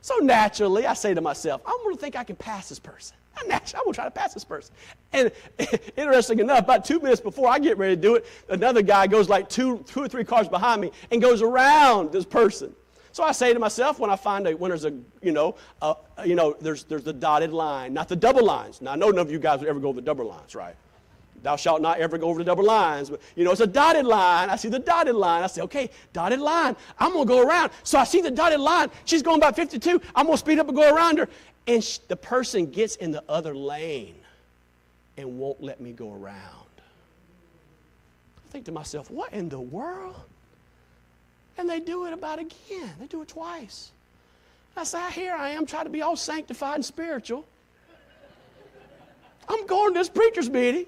[0.00, 3.16] So naturally, I say to myself, I'm going to think I can pass this person.
[3.36, 4.74] I'm, naturally, I'm going to try to pass this person.
[5.12, 5.32] And
[5.96, 9.28] interesting enough, about two minutes before I get ready to do it, another guy goes
[9.28, 12.74] like two, two or three cars behind me and goes around this person.
[13.12, 15.96] So I say to myself when I find a, when there's a, you know, a,
[16.24, 18.80] you know, there's, there's the dotted line, not the double lines.
[18.80, 20.74] Now, I know none of you guys would ever go the double lines, right?
[21.42, 23.10] Thou shalt not ever go over the double lines.
[23.10, 24.48] But, you know, it's a dotted line.
[24.48, 25.42] I see the dotted line.
[25.42, 26.76] I say, okay, dotted line.
[26.98, 27.72] I'm going to go around.
[27.82, 28.90] So I see the dotted line.
[29.04, 30.00] She's going about 52.
[30.14, 31.28] I'm to speed up and go around her.
[31.66, 34.14] And sh- the person gets in the other lane
[35.16, 36.36] and won't let me go around.
[38.36, 40.20] I think to myself, what in the world?
[41.58, 42.90] And they do it about again.
[43.00, 43.90] They do it twice.
[44.76, 47.44] I say, here I am trying to be all sanctified and spiritual.
[49.48, 50.86] I'm going to this preacher's meeting,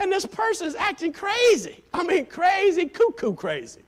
[0.00, 1.84] and this person is acting crazy.
[1.92, 3.82] I mean, crazy, cuckoo crazy.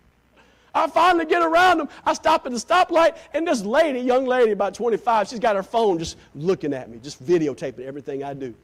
[0.74, 1.88] I finally get around them.
[2.04, 5.62] I stop at the stoplight, and this lady, young lady, about 25, she's got her
[5.62, 8.54] phone just looking at me, just videotaping everything I do.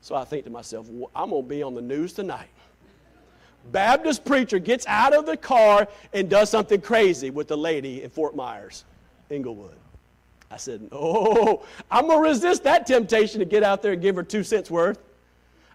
[0.00, 2.48] So I think to myself, I'm going to be on the news tonight.
[3.72, 8.10] Baptist preacher gets out of the car and does something crazy with the lady in
[8.10, 8.84] Fort Myers,
[9.30, 9.74] Englewood.
[10.50, 14.14] I said, No, I'm going to resist that temptation to get out there and give
[14.16, 14.98] her two cents worth.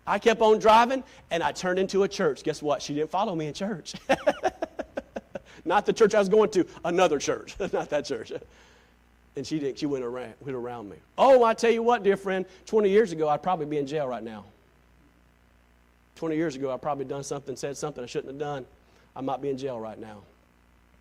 [0.06, 2.44] I kept on driving and I turned into a church.
[2.44, 2.82] Guess what?
[2.82, 3.94] She didn't follow me in church.
[5.66, 7.56] Not the church I was going to, another church.
[7.74, 8.32] Not that church.
[9.36, 10.98] And she didn't, she went around, went around me.
[11.18, 14.08] Oh, I tell you what, dear friend, 20 years ago, I'd probably be in jail
[14.08, 14.46] right now.
[16.16, 18.66] 20 years ago, I'd probably done something, said something I shouldn't have done.
[19.16, 20.22] I might be in jail right now.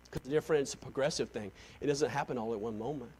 [0.09, 1.51] Because, dear friend, it's a progressive thing.
[1.79, 3.11] It doesn't happen all at one moment.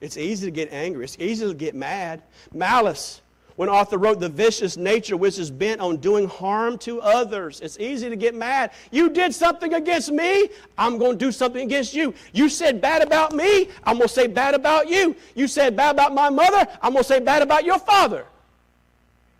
[0.00, 1.04] It's easy to get angry.
[1.04, 2.22] It's easy to get mad.
[2.52, 3.20] Malice.
[3.56, 7.78] When Arthur wrote The Vicious Nature, which is bent on doing harm to others, it's
[7.78, 8.72] easy to get mad.
[8.90, 12.14] You did something against me, I'm going to do something against you.
[12.32, 15.14] You said bad about me, I'm going to say bad about you.
[15.36, 18.26] You said bad about my mother, I'm going to say bad about your father.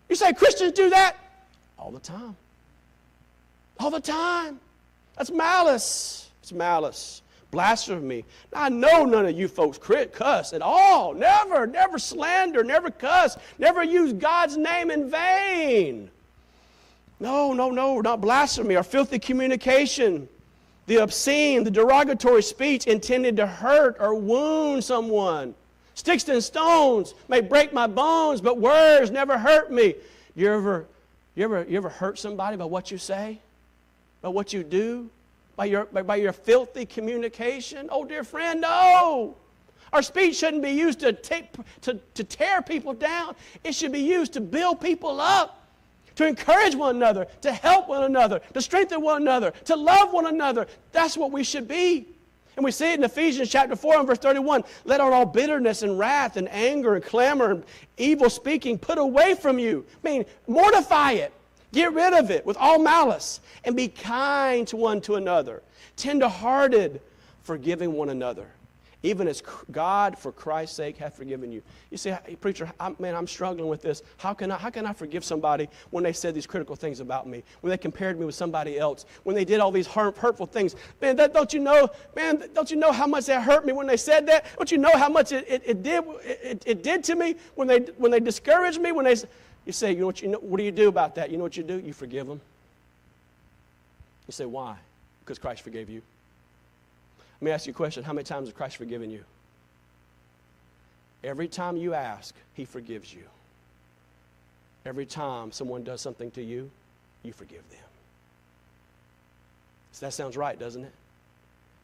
[0.07, 1.17] You say Christians do that?
[1.77, 2.37] All the time.
[3.79, 4.59] All the time.
[5.17, 6.29] That's malice.
[6.41, 7.21] It's malice
[7.55, 8.25] blasphemy.
[8.53, 11.13] Now, I know none of you folks cuss at all.
[11.13, 16.11] Never, never slander, never cuss, never use God's name in vain.
[17.21, 20.27] No, no, no, not blasphemy or filthy communication.
[20.87, 25.55] The obscene, the derogatory speech intended to hurt or wound someone.
[25.93, 29.95] Sticks and stones may break my bones, but words never hurt me.
[30.35, 30.85] You ever,
[31.35, 33.39] you ever, you ever hurt somebody by what you say?
[34.21, 35.09] By what you do?
[35.55, 37.89] By your, by, by your filthy communication?
[37.91, 39.35] Oh, dear friend, no.
[39.93, 43.35] Our speech shouldn't be used to, take, to, to tear people down.
[43.63, 45.67] It should be used to build people up,
[46.15, 50.25] to encourage one another, to help one another, to strengthen one another, to love one
[50.25, 50.67] another.
[50.91, 52.07] That's what we should be.
[52.55, 54.63] And we see it in Ephesians chapter 4 and verse 31.
[54.85, 57.63] Let all bitterness and wrath and anger and clamor and
[57.97, 59.85] evil speaking put away from you.
[60.03, 61.33] I mean, mortify it.
[61.75, 65.61] Get rid of it with all malice and be kind to one to another,
[65.97, 67.01] tenderhearted,
[67.43, 68.47] forgiving one another,
[69.03, 71.61] even as God, for Christ's sake, hath forgiven you.
[71.91, 74.03] You say, hey, preacher, I'm, man, I'm struggling with this.
[74.15, 77.27] How can, I, how can I forgive somebody when they said these critical things about
[77.27, 80.77] me, when they compared me with somebody else, when they did all these hurtful things?
[81.01, 83.85] Man, that, don't you know, man, don't you know how much that hurt me when
[83.85, 84.45] they said that?
[84.57, 87.67] Don't you know how much it, it, it did, it, it did to me when
[87.67, 89.15] they, when they discouraged me, when they
[89.65, 91.31] you say, you know what, you know, what do you do about that?
[91.31, 91.79] You know what you do?
[91.79, 92.39] You forgive them.
[94.27, 94.75] You say, why?
[95.23, 96.01] Because Christ forgave you.
[97.41, 98.03] Let me ask you a question.
[98.03, 99.23] How many times has Christ forgiven you?
[101.23, 103.23] Every time you ask, he forgives you.
[104.85, 106.69] Every time someone does something to you,
[107.23, 107.79] you forgive them.
[109.91, 110.91] So that sounds right, doesn't it?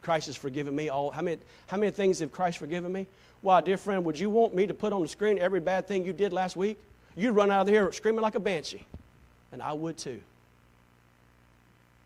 [0.02, 1.10] Christ has forgiven me all.
[1.10, 3.06] How many, how many things have Christ forgiven me?
[3.40, 6.04] Why, dear friend, would you want me to put on the screen every bad thing
[6.04, 6.78] you did last week?
[7.16, 8.86] You'd run out of here screaming like a banshee.
[9.52, 10.20] And I would too.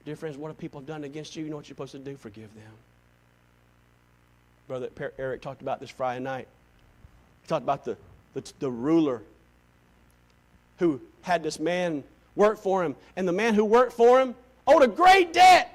[0.04, 1.44] Dear friends, what have people done against you?
[1.44, 2.16] You know what you're supposed to do?
[2.16, 2.72] Forgive them.
[4.68, 4.88] Brother
[5.18, 6.48] Eric talked about this Friday night.
[7.42, 7.96] He talked about the,
[8.34, 9.22] the, the ruler
[10.78, 12.02] who had this man
[12.34, 12.94] work for him.
[13.16, 14.34] And the man who worked for him
[14.66, 15.72] owed a great debt.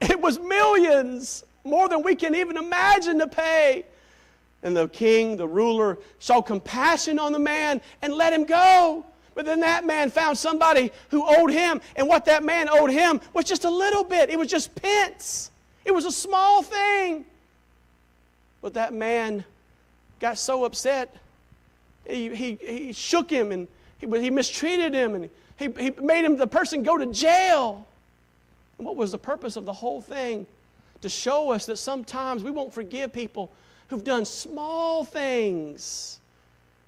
[0.00, 3.84] It was millions, more than we can even imagine to pay.
[4.62, 9.04] And the king, the ruler, saw compassion on the man and let him go.
[9.34, 13.20] But then that man found somebody who owed him, and what that man owed him
[13.32, 14.30] was just a little bit.
[14.30, 15.50] It was just pence.
[15.84, 17.24] It was a small thing.
[18.60, 19.44] But that man
[20.20, 21.16] got so upset,
[22.06, 26.36] he, he, he shook him and he, he mistreated him and he, he made him
[26.36, 27.86] the person go to jail.
[28.78, 30.46] And what was the purpose of the whole thing?
[31.02, 33.50] To show us that sometimes we won't forgive people
[33.92, 36.18] who've done small things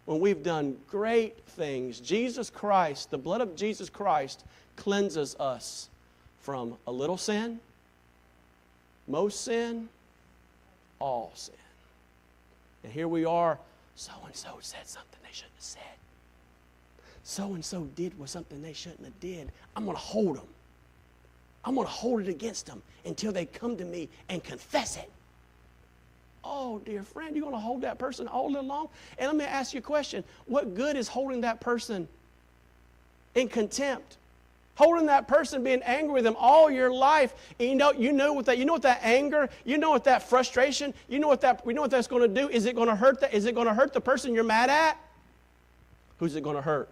[0.07, 2.01] when we've done great things.
[2.01, 4.45] Jesus Christ, the blood of Jesus Christ,
[4.77, 5.89] cleanses us
[6.41, 7.61] from a little sin,
[9.07, 9.89] most sin,
[10.99, 11.55] all sin.
[12.83, 13.59] And here we are,
[13.97, 15.83] so and so said something they shouldn't have said.
[17.23, 19.51] so and so did was something they shouldn't have did.
[19.77, 20.47] I'm going to hold them.
[21.65, 25.11] I'm going to hold it against them until they come to me and confess it.
[26.45, 28.89] Oh, dear friend, you're going to hold that person all day long?
[29.19, 30.23] And let me ask you a question.
[30.47, 32.07] What good is holding that person
[33.35, 34.17] in contempt?
[34.77, 37.33] Holding that person, being angry with them all your life.
[37.59, 40.05] And you know, you know what that, you know what that anger, you know what
[40.05, 42.49] that frustration, you know what that, we know what that's going to do.
[42.49, 44.71] Is it going to hurt the, is it going to hurt the person you're mad
[44.71, 44.99] at?
[46.19, 46.89] Who's it going to hurt?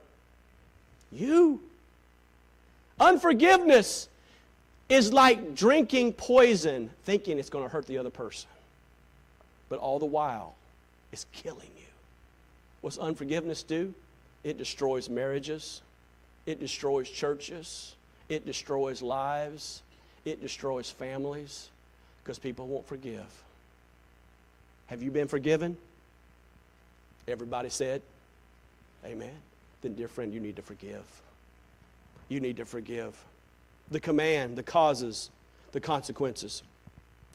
[1.11, 1.61] You.
[3.00, 4.09] Unforgiveness
[4.88, 8.48] is like drinking poison, thinking it's going to hurt the other person.
[9.72, 10.54] But all the while,
[11.12, 11.86] it's killing you.
[12.82, 13.94] What's unforgiveness do?
[14.44, 15.80] It destroys marriages,
[16.44, 17.94] it destroys churches,
[18.28, 19.80] it destroys lives,
[20.26, 21.70] it destroys families
[22.22, 23.24] because people won't forgive.
[24.88, 25.78] Have you been forgiven?
[27.26, 28.02] Everybody said,
[29.06, 29.32] Amen.
[29.80, 31.06] Then, dear friend, you need to forgive.
[32.28, 33.16] You need to forgive.
[33.90, 35.30] The command, the causes,
[35.72, 36.62] the consequences.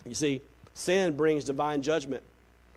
[0.06, 0.44] You see,
[0.78, 2.24] sin brings divine judgment.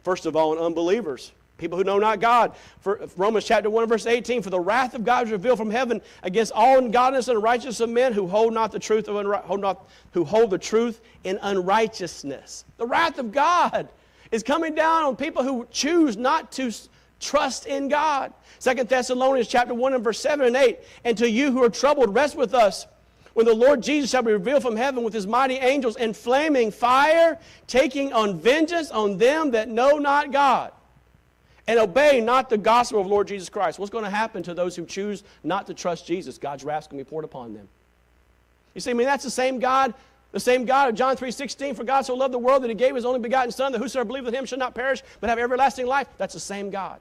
[0.02, 2.56] First of all, in unbelievers people who know not God.
[2.80, 6.00] For Romans chapter 1, verse 18, for the wrath of God is revealed from heaven
[6.22, 9.60] against all ungodliness and unrighteousness of men who hold not the truth of unri- hold
[9.60, 12.64] not, who hold the truth in unrighteousness.
[12.78, 13.88] The wrath of God
[14.32, 16.72] is coming down on people who choose not to
[17.20, 18.32] trust in God.
[18.58, 20.78] Second Thessalonians chapter 1 and verse 7 and 8.
[21.04, 22.86] And to you who are troubled, rest with us
[23.34, 26.70] when the Lord Jesus shall be revealed from heaven with his mighty angels in flaming
[26.70, 30.72] fire, taking on vengeance on them that know not God
[31.66, 33.78] and obey not the gospel of Lord Jesus Christ.
[33.78, 36.38] What's going to happen to those who choose not to trust Jesus?
[36.38, 37.68] God's wrath is going to be poured upon them.
[38.74, 39.94] You see, I mean, that's the same God,
[40.32, 42.94] the same God of John 3.16, for God so loved the world that he gave
[42.94, 45.86] his only begotten Son, that whosoever believeth in him should not perish, but have everlasting
[45.86, 46.08] life.
[46.18, 47.00] That's the same God.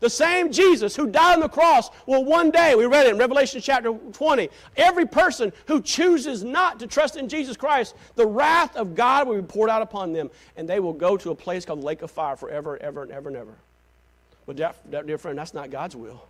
[0.00, 3.18] The same Jesus who died on the cross will one day, we read it in
[3.18, 8.76] Revelation chapter 20, every person who chooses not to trust in Jesus Christ, the wrath
[8.76, 11.64] of God will be poured out upon them, and they will go to a place
[11.64, 13.54] called the lake of fire forever and ever and ever and ever.
[14.46, 16.22] But, dear friend, that's not God's will.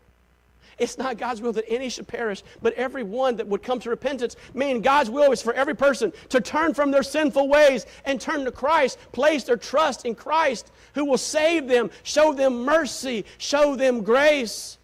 [0.79, 3.91] It's not God's will that any should perish, but every one that would come to
[3.91, 4.37] repentance.
[4.55, 8.45] Meaning, God's will is for every person to turn from their sinful ways and turn
[8.45, 13.75] to Christ, place their trust in Christ, who will save them, show them mercy, show
[13.75, 14.79] them grace.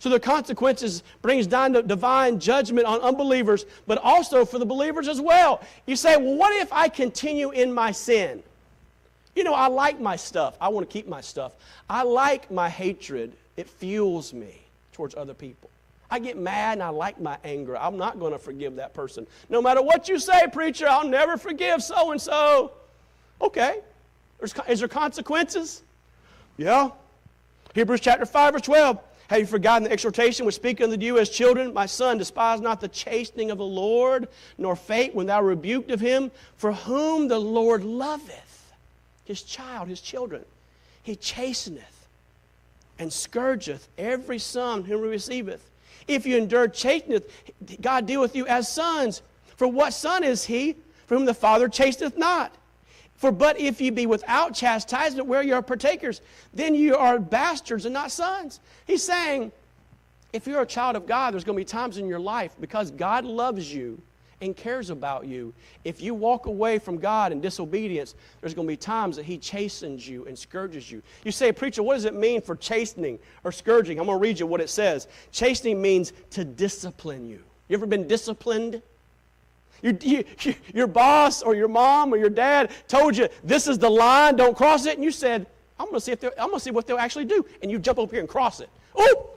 [0.00, 5.20] So the consequences brings down divine judgment on unbelievers, but also for the believers as
[5.20, 5.62] well.
[5.86, 8.42] You say, well, what if I continue in my sin?
[9.36, 10.56] You know, I like my stuff.
[10.60, 11.52] I want to keep my stuff.
[11.88, 13.32] I like my hatred.
[13.56, 14.63] It fuels me
[14.94, 15.68] towards other people.
[16.10, 17.76] I get mad and I like my anger.
[17.76, 19.26] I'm not going to forgive that person.
[19.48, 22.72] No matter what you say, preacher, I'll never forgive so and so.
[23.42, 23.80] Okay.
[24.38, 25.82] There's, is there consequences?
[26.56, 26.90] Yeah.
[27.74, 28.98] Hebrews chapter 5, verse 12.
[29.28, 31.72] Have you forgotten the exhortation which speaketh unto you as children?
[31.72, 34.28] My son, despise not the chastening of the Lord,
[34.58, 38.72] nor faint when thou rebuked of him, for whom the Lord loveth
[39.24, 40.44] his child, his children.
[41.02, 41.93] He chasteneth
[42.98, 45.70] and scourgeth every son whom he receiveth.
[46.06, 47.24] If you endure chasteneth,
[47.80, 49.22] God deal with you as sons.
[49.56, 50.76] For what son is he
[51.06, 52.54] for whom the Father chasteneth not?
[53.16, 56.20] For but if ye be without chastisement, where you are partakers,
[56.52, 58.60] then you are bastards and not sons.
[58.86, 59.52] He's saying,
[60.32, 62.90] if you're a child of God, there's going to be times in your life because
[62.90, 64.02] God loves you
[64.44, 65.52] and cares about you.
[65.84, 69.38] If you walk away from God in disobedience, there's going to be times that He
[69.38, 71.02] chastens you and scourges you.
[71.24, 73.98] You say, Preacher, what does it mean for chastening or scourging?
[73.98, 75.08] I'm going to read you what it says.
[75.32, 77.40] Chastening means to discipline you.
[77.68, 78.82] You ever been disciplined?
[79.82, 80.24] You, you,
[80.72, 84.56] your boss or your mom or your dad told you this is the line, don't
[84.56, 85.46] cross it, and you said,
[85.78, 87.78] I'm going to see if I'm going to see what they'll actually do, and you
[87.78, 88.70] jump up here and cross it.
[88.94, 89.30] Oh,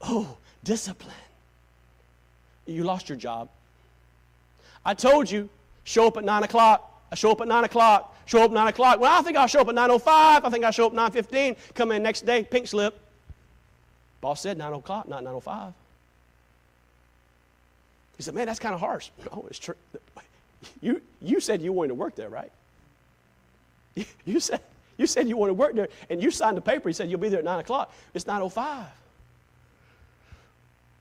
[0.00, 1.14] oh, discipline
[2.66, 3.48] you lost your job.
[4.84, 5.48] I told you,
[5.84, 6.88] show up at 9 o'clock.
[7.10, 8.16] I show up at 9 o'clock.
[8.26, 9.00] Show up 9 o'clock.
[9.00, 10.00] Well, I think I'll show up at 9.05.
[10.44, 11.56] I think I'll show up 9.15.
[11.74, 12.98] Come in next day, pink slip.
[14.20, 15.72] Boss said 9 o'clock, not 9.05.
[18.16, 19.10] He said, man, that's kind of harsh.
[19.18, 19.74] No, oh, it's true.
[20.80, 22.52] You, you said you wanted to work there, right?
[24.24, 24.60] You said,
[24.96, 26.88] you said you wanted to work there, and you signed the paper.
[26.88, 27.92] He said you'll be there at 9 o'clock.
[28.14, 28.86] It's 9.05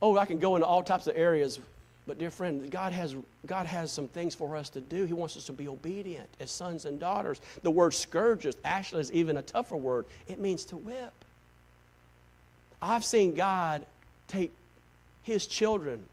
[0.02, 1.60] oh, I can go into all types of areas.
[2.08, 5.06] But, dear friend, God has, God has some things for us to do.
[5.06, 7.40] He wants us to be obedient as sons and daughters.
[7.62, 10.06] The word scourges actually is even a tougher word.
[10.28, 11.14] It means to whip.
[12.82, 13.86] I've seen God
[14.28, 14.52] take
[15.24, 16.04] his children,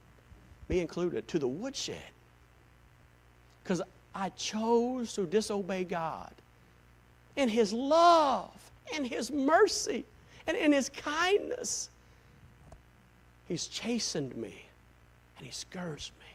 [0.69, 1.97] me included, to the woodshed
[3.63, 3.83] because
[4.15, 6.33] I chose to disobey God.
[7.37, 8.51] In his love,
[8.95, 10.05] in his mercy,
[10.49, 11.91] And in his kindness,
[13.49, 14.55] he's chastened me
[15.39, 16.27] and he scourged me.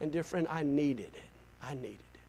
[0.00, 1.22] And dear friend, I needed it.
[1.62, 2.20] I needed it.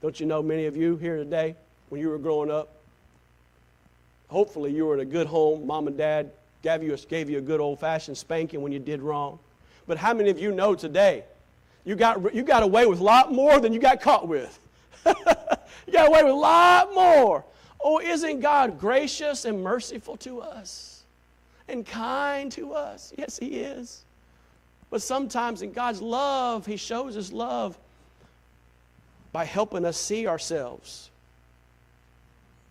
[0.00, 1.54] Don't you know many of you here today,
[1.90, 2.70] when you were growing up,
[4.28, 6.30] hopefully you were in a good home, mom and dad
[6.62, 9.38] gave you a, gave you a good old fashioned spanking when you did wrong.
[9.86, 11.24] But how many of you know today
[11.84, 14.58] you got, you got away with a lot more than you got caught with?
[15.06, 17.44] you got away with a lot more.
[17.82, 20.93] Oh, isn't God gracious and merciful to us
[21.68, 23.12] and kind to us?
[23.16, 24.04] Yes, He is.
[24.90, 27.78] But sometimes in God's love, He shows His love
[29.32, 31.10] by helping us see ourselves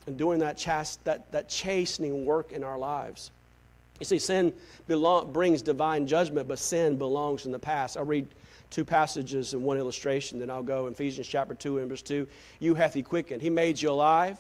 [0.07, 3.31] and doing that, chast- that, that chastening work in our lives.
[3.99, 4.53] You see, sin
[4.87, 7.97] belong- brings divine judgment, but sin belongs in the past.
[7.97, 8.27] I'll read
[8.69, 10.87] two passages and one illustration, then I'll go.
[10.87, 12.27] Ephesians chapter 2 and verse 2.
[12.59, 13.41] You hath he quickened.
[13.41, 14.37] He made you alive.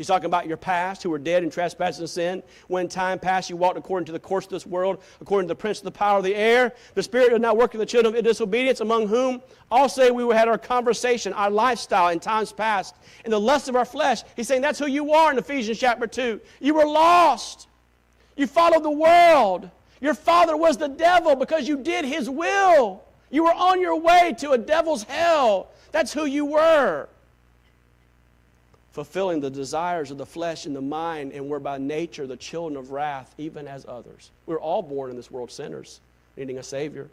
[0.00, 2.42] He's talking about your past, who were dead in trespasses and sin.
[2.68, 5.58] When time passed, you walked according to the course of this world, according to the
[5.58, 6.72] prince of the power of the air.
[6.94, 10.56] The Spirit is now working the children of disobedience, among whom also we had our
[10.56, 12.94] conversation, our lifestyle in times past,
[13.26, 14.22] in the lust of our flesh.
[14.36, 16.40] He's saying that's who you are in Ephesians chapter 2.
[16.60, 17.68] You were lost.
[18.36, 19.68] You followed the world.
[20.00, 23.04] Your father was the devil because you did his will.
[23.28, 25.68] You were on your way to a devil's hell.
[25.92, 27.06] That's who you were.
[28.92, 32.76] Fulfilling the desires of the flesh and the mind, and we're by nature the children
[32.76, 34.30] of wrath, even as others.
[34.46, 36.00] We're all born in this world sinners,
[36.36, 37.08] needing a Savior.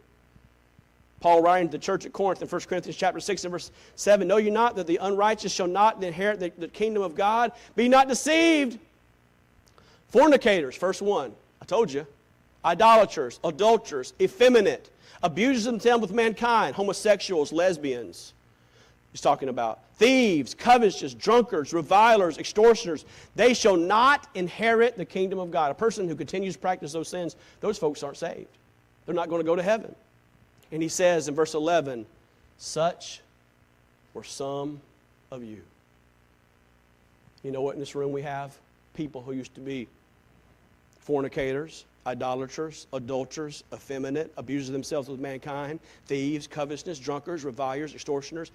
[1.20, 4.28] Paul writing to the church at Corinth in 1 Corinthians chapter 6 and verse 7,
[4.28, 7.52] Know you not that the unrighteous shall not inherit the, the kingdom of God?
[7.76, 8.80] Be not deceived.
[10.10, 11.34] Fornicators, first one.
[11.62, 12.06] I told you.
[12.64, 14.90] Idolaters, adulterers, effeminate,
[15.24, 18.34] abusers of themselves with mankind, homosexuals, lesbians.
[19.18, 23.04] He's talking about thieves, covetous, drunkards, revilers, extortioners.
[23.36, 25.72] They shall not inherit the kingdom of God.
[25.72, 28.46] A person who continues to practice those sins, those folks aren't saved.
[29.08, 29.96] They're not going to go to heaven.
[30.72, 32.06] And he says in verse 11,
[32.60, 33.22] such
[34.14, 34.82] were some
[35.32, 35.64] of you.
[37.42, 38.56] You know what in this room we have?
[38.94, 39.88] People who used to be
[41.00, 48.52] fornicators, idolaters, adulterers, effeminate, abusers themselves with mankind, thieves, covetousness, drunkards, revilers, extortioners.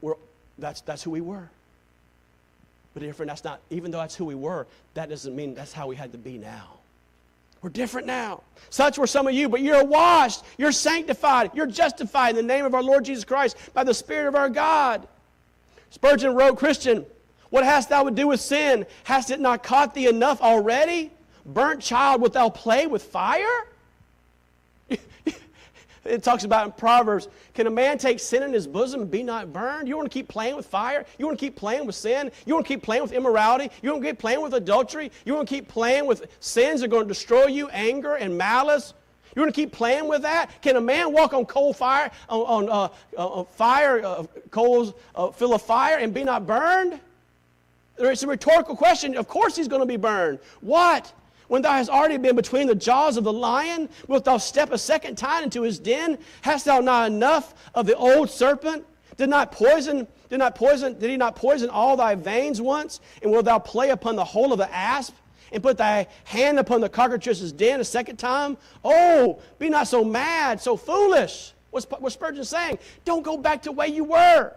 [0.00, 0.14] We're,
[0.58, 1.48] that's, that's who we were.
[2.94, 5.86] But different, that's not, even though that's who we were, that doesn't mean that's how
[5.86, 6.80] we had to be now.
[7.62, 8.42] We're different now.
[8.70, 12.64] Such were some of you, but you're washed, you're sanctified, you're justified in the name
[12.64, 15.06] of our Lord Jesus Christ by the Spirit of our God.
[15.90, 17.04] Spurgeon wrote, Christian,
[17.50, 18.86] what hast thou to do with sin?
[19.04, 21.10] Hast it not caught thee enough already?
[21.44, 23.66] Burnt child, wilt thou play with fire?
[26.10, 29.22] it talks about in Proverbs can a man take sin in his bosom and be
[29.22, 29.88] not burned?
[29.88, 31.04] You want to keep playing with fire?
[31.18, 32.30] You want to keep playing with sin?
[32.46, 33.70] You want to keep playing with immorality?
[33.82, 35.10] You want to keep playing with adultery?
[35.24, 38.36] You want to keep playing with sins that are going to destroy you, anger and
[38.36, 38.94] malice?
[39.34, 40.60] You want to keep playing with that?
[40.62, 45.30] Can a man walk on coal fire, on, on uh, uh, fire, uh, coals uh,
[45.30, 46.98] full of fire and be not burned?
[47.98, 49.16] It's a rhetorical question.
[49.16, 50.38] Of course he's going to be burned.
[50.60, 51.12] What?
[51.50, 54.78] When thou hast already been between the jaws of the lion, wilt thou step a
[54.78, 56.16] second time into his den?
[56.42, 58.86] Hast thou not enough of the old serpent?
[59.16, 63.00] Did not poison, did not poison, did he not poison all thy veins once?
[63.20, 65.12] And wilt thou play upon the hole of the asp?
[65.50, 68.56] And put thy hand upon the cockatrice's den a second time?
[68.84, 71.52] Oh, be not so mad, so foolish.
[71.72, 72.78] What's, what's Spurgeon saying?
[73.04, 74.52] Don't go back to the way you were.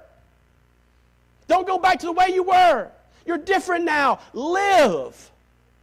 [1.48, 2.92] Don't go back to the way you were.
[3.26, 4.20] You're different now.
[4.34, 5.32] Live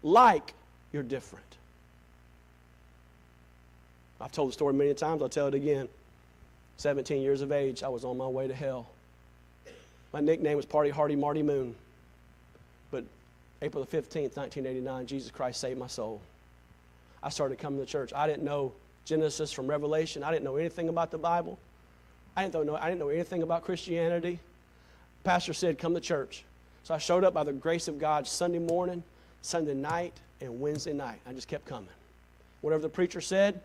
[0.05, 0.55] like
[0.93, 1.45] you're different.
[4.21, 5.89] I've told the story many times, I'll tell it again.
[6.77, 8.89] 17 years of age, I was on my way to hell.
[10.13, 11.75] My nickname was Party Hardy Marty Moon.
[12.91, 13.05] But
[13.63, 16.21] April the 15th, 1989, Jesus Christ saved my soul.
[17.23, 18.13] I started coming to church.
[18.15, 18.73] I didn't know
[19.05, 20.23] Genesis from Revelation.
[20.23, 21.59] I didn't know anything about the Bible.
[22.37, 24.39] I didn't know, I didn't know anything about Christianity.
[25.25, 26.45] Pastor said, Come to church.
[26.83, 29.03] So I showed up by the grace of God Sunday morning,
[29.43, 31.21] Sunday night, and Wednesday night.
[31.27, 31.89] I just kept coming.
[32.61, 33.61] Whatever the preacher said,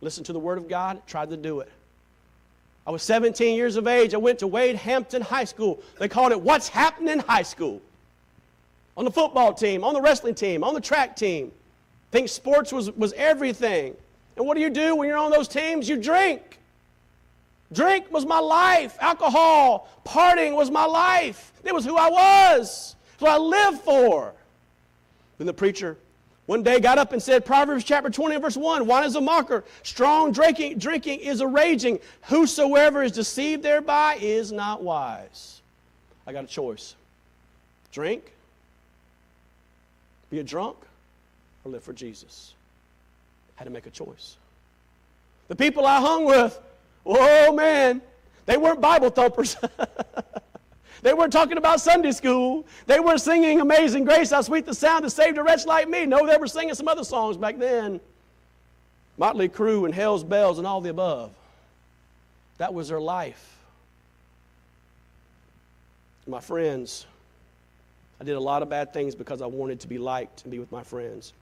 [0.00, 1.70] listened to the Word of God, tried to do it.
[2.86, 4.12] I was 17 years of age.
[4.12, 5.80] I went to Wade Hampton High School.
[5.98, 7.80] They called it What's Happening High School.
[8.96, 11.52] On the football team, on the wrestling team, on the track team.
[12.10, 13.96] Think sports was, was everything.
[14.36, 15.88] And what do you do when you're on those teams?
[15.88, 16.58] You drink.
[17.72, 18.98] Drink was my life.
[19.00, 21.52] Alcohol, partying was my life.
[21.64, 22.96] It was who I was.
[23.14, 24.34] It's what I lived for.
[25.38, 25.96] Then the preacher
[26.46, 29.64] one day got up and said, Proverbs chapter 20, verse 1 Wine is a mocker,
[29.82, 32.00] strong drinking, drinking is a raging.
[32.22, 35.60] Whosoever is deceived thereby is not wise.
[36.26, 36.94] I got a choice
[37.92, 38.32] drink
[40.30, 40.76] Be a drunk
[41.64, 42.54] or live for Jesus.
[43.56, 44.36] I Had to make a choice.
[45.48, 46.58] The people I hung with,
[47.04, 48.00] oh man,
[48.46, 49.56] they weren't Bible thumpers.
[51.02, 52.64] they weren't talking about Sunday school.
[52.86, 56.06] They weren't singing Amazing Grace, how sweet the sound that saved a wretch like me.
[56.06, 58.00] No, they were singing some other songs back then.
[59.18, 61.32] Motley Crue and Hell's Bells and all the above.
[62.58, 63.48] That was their life.
[66.28, 67.04] My friends,
[68.20, 70.60] I did a lot of bad things because I wanted to be liked and be
[70.60, 71.32] with my friends.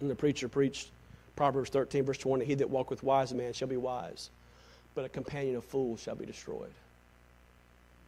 [0.00, 0.88] And the preacher preached
[1.36, 4.30] Proverbs 13, verse 20 He that walketh with wise man shall be wise,
[4.94, 6.72] but a companion of fools shall be destroyed.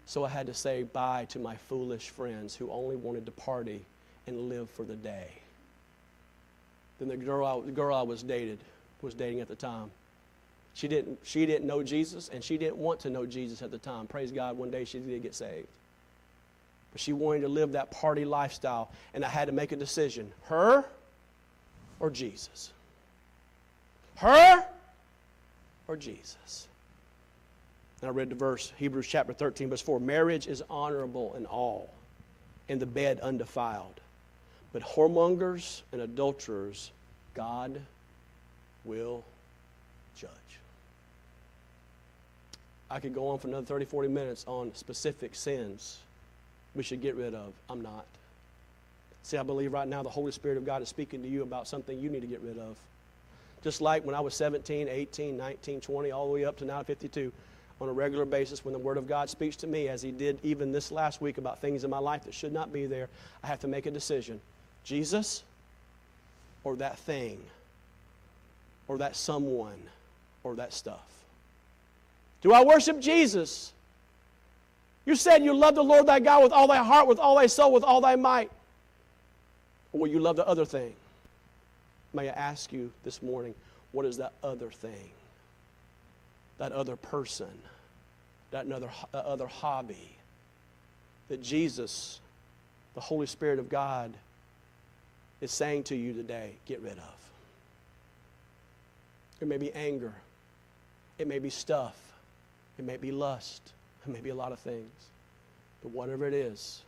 [0.09, 3.85] So I had to say bye to my foolish friends who only wanted to party
[4.27, 5.29] and live for the day.
[6.99, 8.59] Then the girl I, the girl I was dated
[9.03, 9.91] was dating at the time.
[10.73, 13.77] She didn't, she didn't know Jesus, and she didn't want to know Jesus at the
[13.77, 14.07] time.
[14.07, 15.69] Praise God, one day she did get saved.
[16.93, 20.33] But she wanted to live that party lifestyle, and I had to make a decision
[20.45, 20.87] her
[22.01, 22.73] or Jesus?
[24.17, 24.65] Her
[25.87, 26.68] or Jesus?
[28.01, 31.91] And I read the verse, Hebrews chapter 13, verse 4 Marriage is honorable in all,
[32.69, 34.01] and the bed undefiled.
[34.73, 36.91] But whoremongers and adulterers,
[37.35, 37.81] God
[38.85, 39.25] will
[40.17, 40.31] judge.
[42.91, 45.99] I could go on for another 30, 40 minutes on specific sins
[46.75, 47.53] we should get rid of.
[47.69, 48.07] I'm not.
[49.25, 51.69] See, I believe right now the Holy Spirit of God is speaking to you about
[51.69, 52.77] something you need to get rid of.
[53.63, 56.83] Just like when I was 17, 18, 19, 20, all the way up to now
[56.83, 57.33] 52,
[57.81, 60.39] on a regular basis, when the Word of God speaks to me, as He did
[60.43, 63.09] even this last week about things in my life that should not be there,
[63.43, 64.41] I have to make a decision
[64.85, 65.43] Jesus
[66.65, 67.41] or that thing
[68.89, 69.81] or that someone
[70.43, 71.07] or that stuff.
[72.41, 73.73] Do I worship Jesus?
[75.05, 77.47] You said you love the Lord thy God with all thy heart, with all thy
[77.47, 78.51] soul, with all thy might.
[79.93, 80.93] Or will you love the other thing?
[82.13, 83.55] May I ask you this morning,
[83.93, 85.11] what is that other thing?
[86.59, 87.51] That other person?
[88.51, 90.17] That another, that uh, other hobby?
[91.29, 92.21] That Jesus,
[92.95, 94.13] the Holy Spirit of God,
[95.41, 97.19] is saying to you today, get rid of.
[99.41, 100.13] It may be anger.
[101.19, 101.97] It may be stuff.
[102.79, 103.63] It may be lust.
[104.07, 104.91] It may be a lot of things.
[105.83, 106.83] But whatever it is,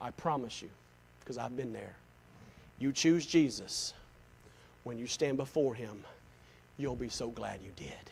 [0.00, 0.70] I promise you,
[1.20, 1.94] because I've been there,
[2.78, 3.92] you choose Jesus.
[4.84, 6.04] When you stand before Him,
[6.78, 8.10] you'll be so glad you did.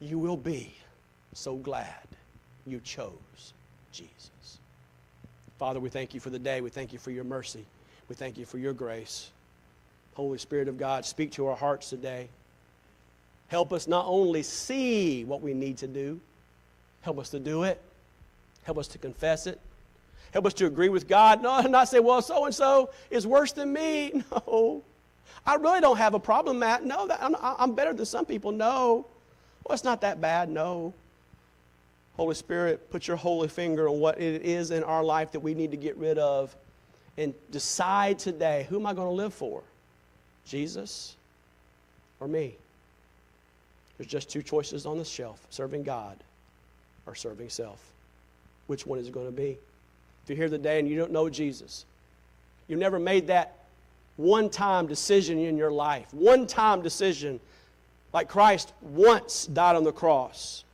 [0.00, 0.74] You will be
[1.34, 1.86] so glad
[2.66, 3.52] you chose
[3.92, 4.58] Jesus.
[5.58, 6.60] Father, we thank you for the day.
[6.60, 7.64] We thank you for your mercy.
[8.08, 9.30] We thank you for your grace.
[10.14, 12.28] Holy Spirit of God, speak to our hearts today.
[13.48, 16.20] Help us not only see what we need to do,
[17.02, 17.80] Help us to do it.
[18.62, 19.58] Help us to confess it.
[20.32, 21.42] Help us to agree with God.
[21.42, 24.22] No, not say, well, so and so is worse than me.
[24.46, 24.82] No.
[25.46, 26.84] I really don't have a problem, Matt.
[26.84, 28.52] No, that, I'm, I'm better than some people.
[28.52, 29.06] No.
[29.64, 30.48] Well, it's not that bad.
[30.48, 30.94] No.
[32.16, 35.54] Holy Spirit, put your holy finger on what it is in our life that we
[35.54, 36.54] need to get rid of
[37.16, 39.62] and decide today who am I going to live for?
[40.44, 41.16] Jesus
[42.18, 42.54] or me?
[43.96, 46.16] There's just two choices on the shelf serving God
[47.06, 47.92] or serving self?
[48.66, 49.58] Which one is it going to be?
[50.22, 51.84] If you're here today and you don't know Jesus,
[52.68, 53.56] you've never made that
[54.16, 57.40] one time decision in your life, one time decision,
[58.12, 60.64] like Christ once died on the cross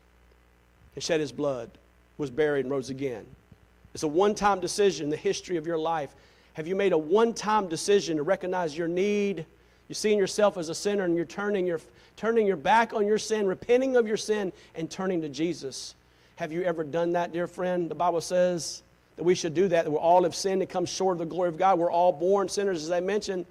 [0.95, 1.71] and shed his blood,
[2.19, 3.27] was buried, and rose again.
[3.95, 6.15] It's a one time decision in the history of your life.
[6.55, 9.45] Have you made a one time decision to recognize your need?
[9.89, 11.81] You're seeing yourself as a sinner and you're turning your,
[12.17, 15.95] turning your back on your sin, repenting of your sin, and turning to Jesus.
[16.37, 17.91] Have you ever done that, dear friend?
[17.91, 18.83] The Bible says
[19.17, 21.27] that we should do that, that we all have sinned and come short of the
[21.27, 21.79] glory of God.
[21.79, 23.47] We're all born sinners, as I mentioned.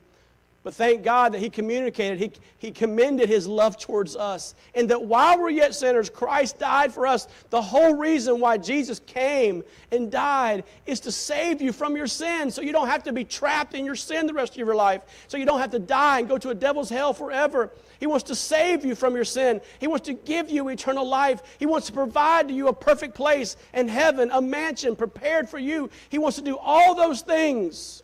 [0.65, 4.55] But thank God that He communicated, He, he commended His love towards us.
[4.73, 7.27] And that while we're yet sinners, Christ died for us.
[7.51, 12.49] The whole reason why Jesus came and died is to save you from your sin
[12.49, 15.03] so you don't have to be trapped in your sin the rest of your life.
[15.27, 17.69] So you don't have to die and go to a devil's hell forever.
[17.99, 19.61] He wants to save you from your sin.
[19.77, 21.43] He wants to give you eternal life.
[21.59, 25.59] He wants to provide to you a perfect place in heaven, a mansion prepared for
[25.59, 25.91] you.
[26.09, 28.01] He wants to do all those things.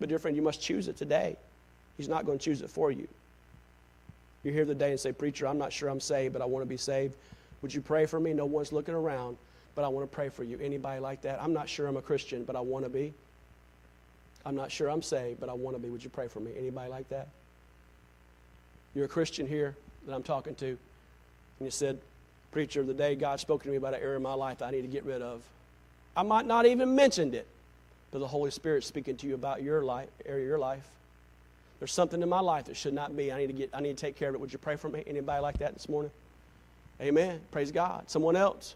[0.00, 1.36] But, dear friend, you must choose it today.
[2.00, 3.06] He's not going to choose it for you.
[4.42, 6.66] You're here today and say, Preacher, I'm not sure I'm saved, but I want to
[6.66, 7.14] be saved.
[7.60, 8.32] Would you pray for me?
[8.32, 9.36] No one's looking around,
[9.74, 10.58] but I want to pray for you.
[10.62, 11.42] Anybody like that?
[11.42, 13.12] I'm not sure I'm a Christian, but I want to be.
[14.46, 15.90] I'm not sure I'm saved, but I want to be.
[15.90, 16.52] Would you pray for me?
[16.56, 17.28] Anybody like that?
[18.94, 20.78] You're a Christian here that I'm talking to, and
[21.60, 21.98] you said,
[22.50, 24.82] Preacher, the day God spoke to me about an area of my life I need
[24.82, 25.42] to get rid of.
[26.16, 27.46] I might not even mentioned it,
[28.10, 30.88] but the Holy Spirit's speaking to you about your life, area of your life.
[31.80, 33.32] There's something in my life that should not be.
[33.32, 33.70] I need to get.
[33.72, 34.40] I need to take care of it.
[34.40, 35.02] Would you pray for me?
[35.06, 36.12] Anybody like that this morning?
[37.00, 37.40] Amen.
[37.50, 38.08] Praise God.
[38.08, 38.74] Someone else.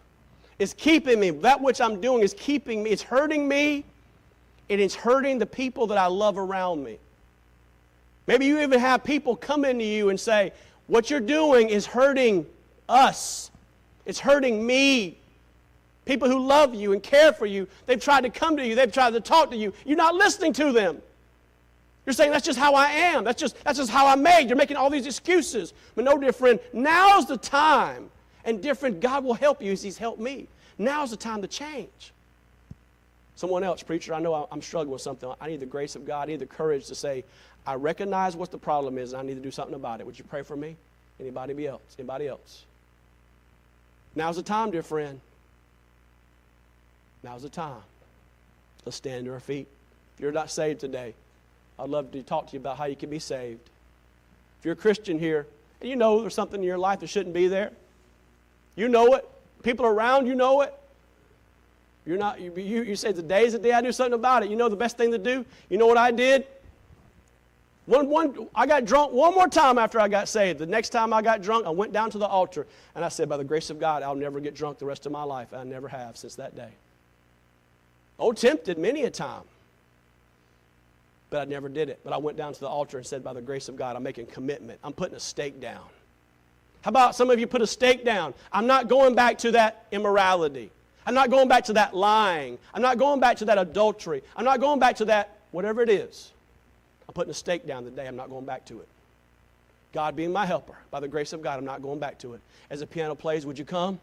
[0.58, 1.30] It's keeping me.
[1.30, 2.90] That which I'm doing is keeping me.
[2.90, 3.84] It's hurting me,
[4.70, 6.98] and it's hurting the people that I love around me.
[8.26, 10.52] Maybe you even have people come into you and say,
[10.86, 12.46] What you're doing is hurting
[12.88, 13.50] us,
[14.06, 15.18] it's hurting me.
[16.06, 18.92] People who love you and care for you, they've tried to come to you, they've
[18.92, 19.74] tried to talk to you.
[19.84, 21.00] You're not listening to them.
[22.06, 23.24] You're saying that's just how I am.
[23.24, 24.48] That's just, that's just how I'm made.
[24.48, 25.72] You're making all these excuses.
[25.94, 28.10] But no, dear friend, now's the time.
[28.44, 30.46] And different, God will help you as He's helped me.
[30.76, 32.12] Now's the time to change.
[33.36, 35.32] Someone else, preacher, I know I'm struggling with something.
[35.40, 36.28] I need the grace of God.
[36.28, 37.24] I need the courage to say,
[37.66, 40.06] I recognize what the problem is and I need to do something about it.
[40.06, 40.76] Would you pray for me?
[41.18, 41.82] Anybody else?
[41.98, 42.64] Anybody else?
[44.14, 45.20] Now's the time, dear friend.
[47.22, 47.82] Now's the time.
[48.84, 49.66] Let's stand to our feet.
[50.14, 51.14] If you're not saved today,
[51.78, 53.68] I'd love to talk to you about how you can be saved.
[54.58, 55.46] If you're a Christian here,
[55.80, 57.72] and you know there's something in your life that shouldn't be there,
[58.76, 59.28] you know it.
[59.62, 60.74] People around you know it.
[62.06, 64.50] You're not, you, you, you say, the day's the day I do something about it.
[64.50, 65.44] You know the best thing to do?
[65.70, 66.46] You know what I did?
[67.86, 70.58] One, one, I got drunk one more time after I got saved.
[70.58, 73.28] The next time I got drunk, I went down to the altar and I said,
[73.28, 75.52] By the grace of God, I'll never get drunk the rest of my life.
[75.52, 76.70] I never have since that day.
[78.18, 79.42] Oh, tempted many a time.
[81.34, 81.98] But I never did it.
[82.04, 84.04] But I went down to the altar and said, By the grace of God, I'm
[84.04, 84.78] making commitment.
[84.84, 85.82] I'm putting a stake down.
[86.82, 88.34] How about some of you put a stake down?
[88.52, 90.70] I'm not going back to that immorality.
[91.04, 92.56] I'm not going back to that lying.
[92.72, 94.22] I'm not going back to that adultery.
[94.36, 96.30] I'm not going back to that whatever it is.
[97.08, 98.06] I'm putting a stake down today.
[98.06, 98.86] I'm not going back to it.
[99.92, 102.40] God being my helper, by the grace of God, I'm not going back to it.
[102.70, 103.98] As the piano plays, would you come?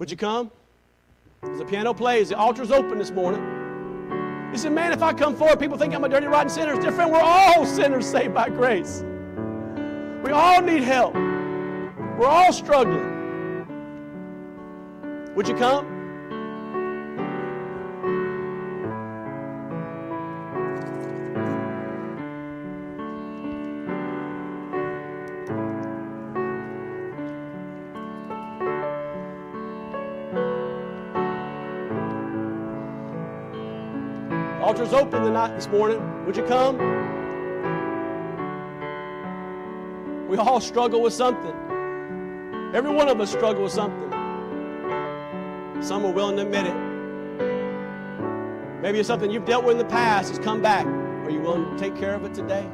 [0.00, 0.50] Would you come?
[1.44, 3.59] As the piano plays, the altar's open this morning.
[4.50, 6.80] He said, Man, if I come forward, people think I'm a dirty, rotten sinner.
[6.80, 9.04] Dear friend, we're all sinners saved by grace.
[10.24, 11.14] We all need help.
[11.14, 13.06] We're all struggling.
[15.34, 15.89] Would you come?
[34.80, 36.24] Altar's open tonight this morning.
[36.24, 36.78] Would you come?
[40.26, 41.52] We all struggle with something.
[42.74, 44.10] Every one of us struggle with something.
[45.82, 46.74] Some are willing to admit it.
[48.80, 50.86] Maybe it's something you've dealt with in the past has come back.
[50.86, 52.66] Are you willing to take care of it today?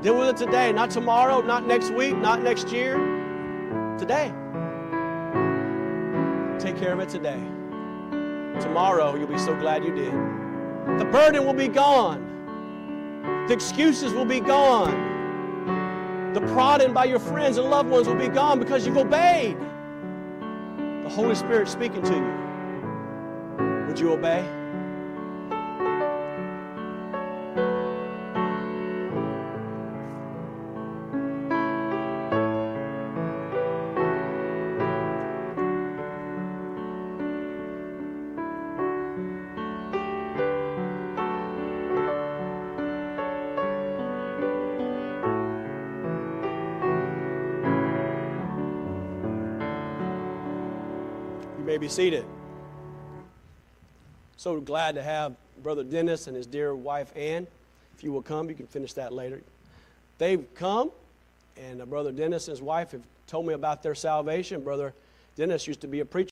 [0.00, 2.96] Deal with it today, not tomorrow, not next week, not next year.
[3.98, 4.32] Today.
[6.58, 7.38] Take care of it today.
[8.62, 10.37] Tomorrow, you'll be so glad you did.
[10.96, 12.24] The burden will be gone.
[13.46, 16.32] The excuses will be gone.
[16.32, 19.56] The prodding by your friends and loved ones will be gone because you've obeyed.
[21.04, 23.86] The Holy Spirit speaking to you.
[23.86, 24.57] Would you obey?
[51.88, 52.26] Be seated.
[54.36, 57.46] So glad to have Brother Dennis and his dear wife Ann.
[57.96, 59.40] If you will come, you can finish that later.
[60.18, 60.90] They've come,
[61.56, 64.60] and uh, Brother Dennis and his wife have told me about their salvation.
[64.60, 64.92] Brother
[65.34, 66.26] Dennis used to be a preacher.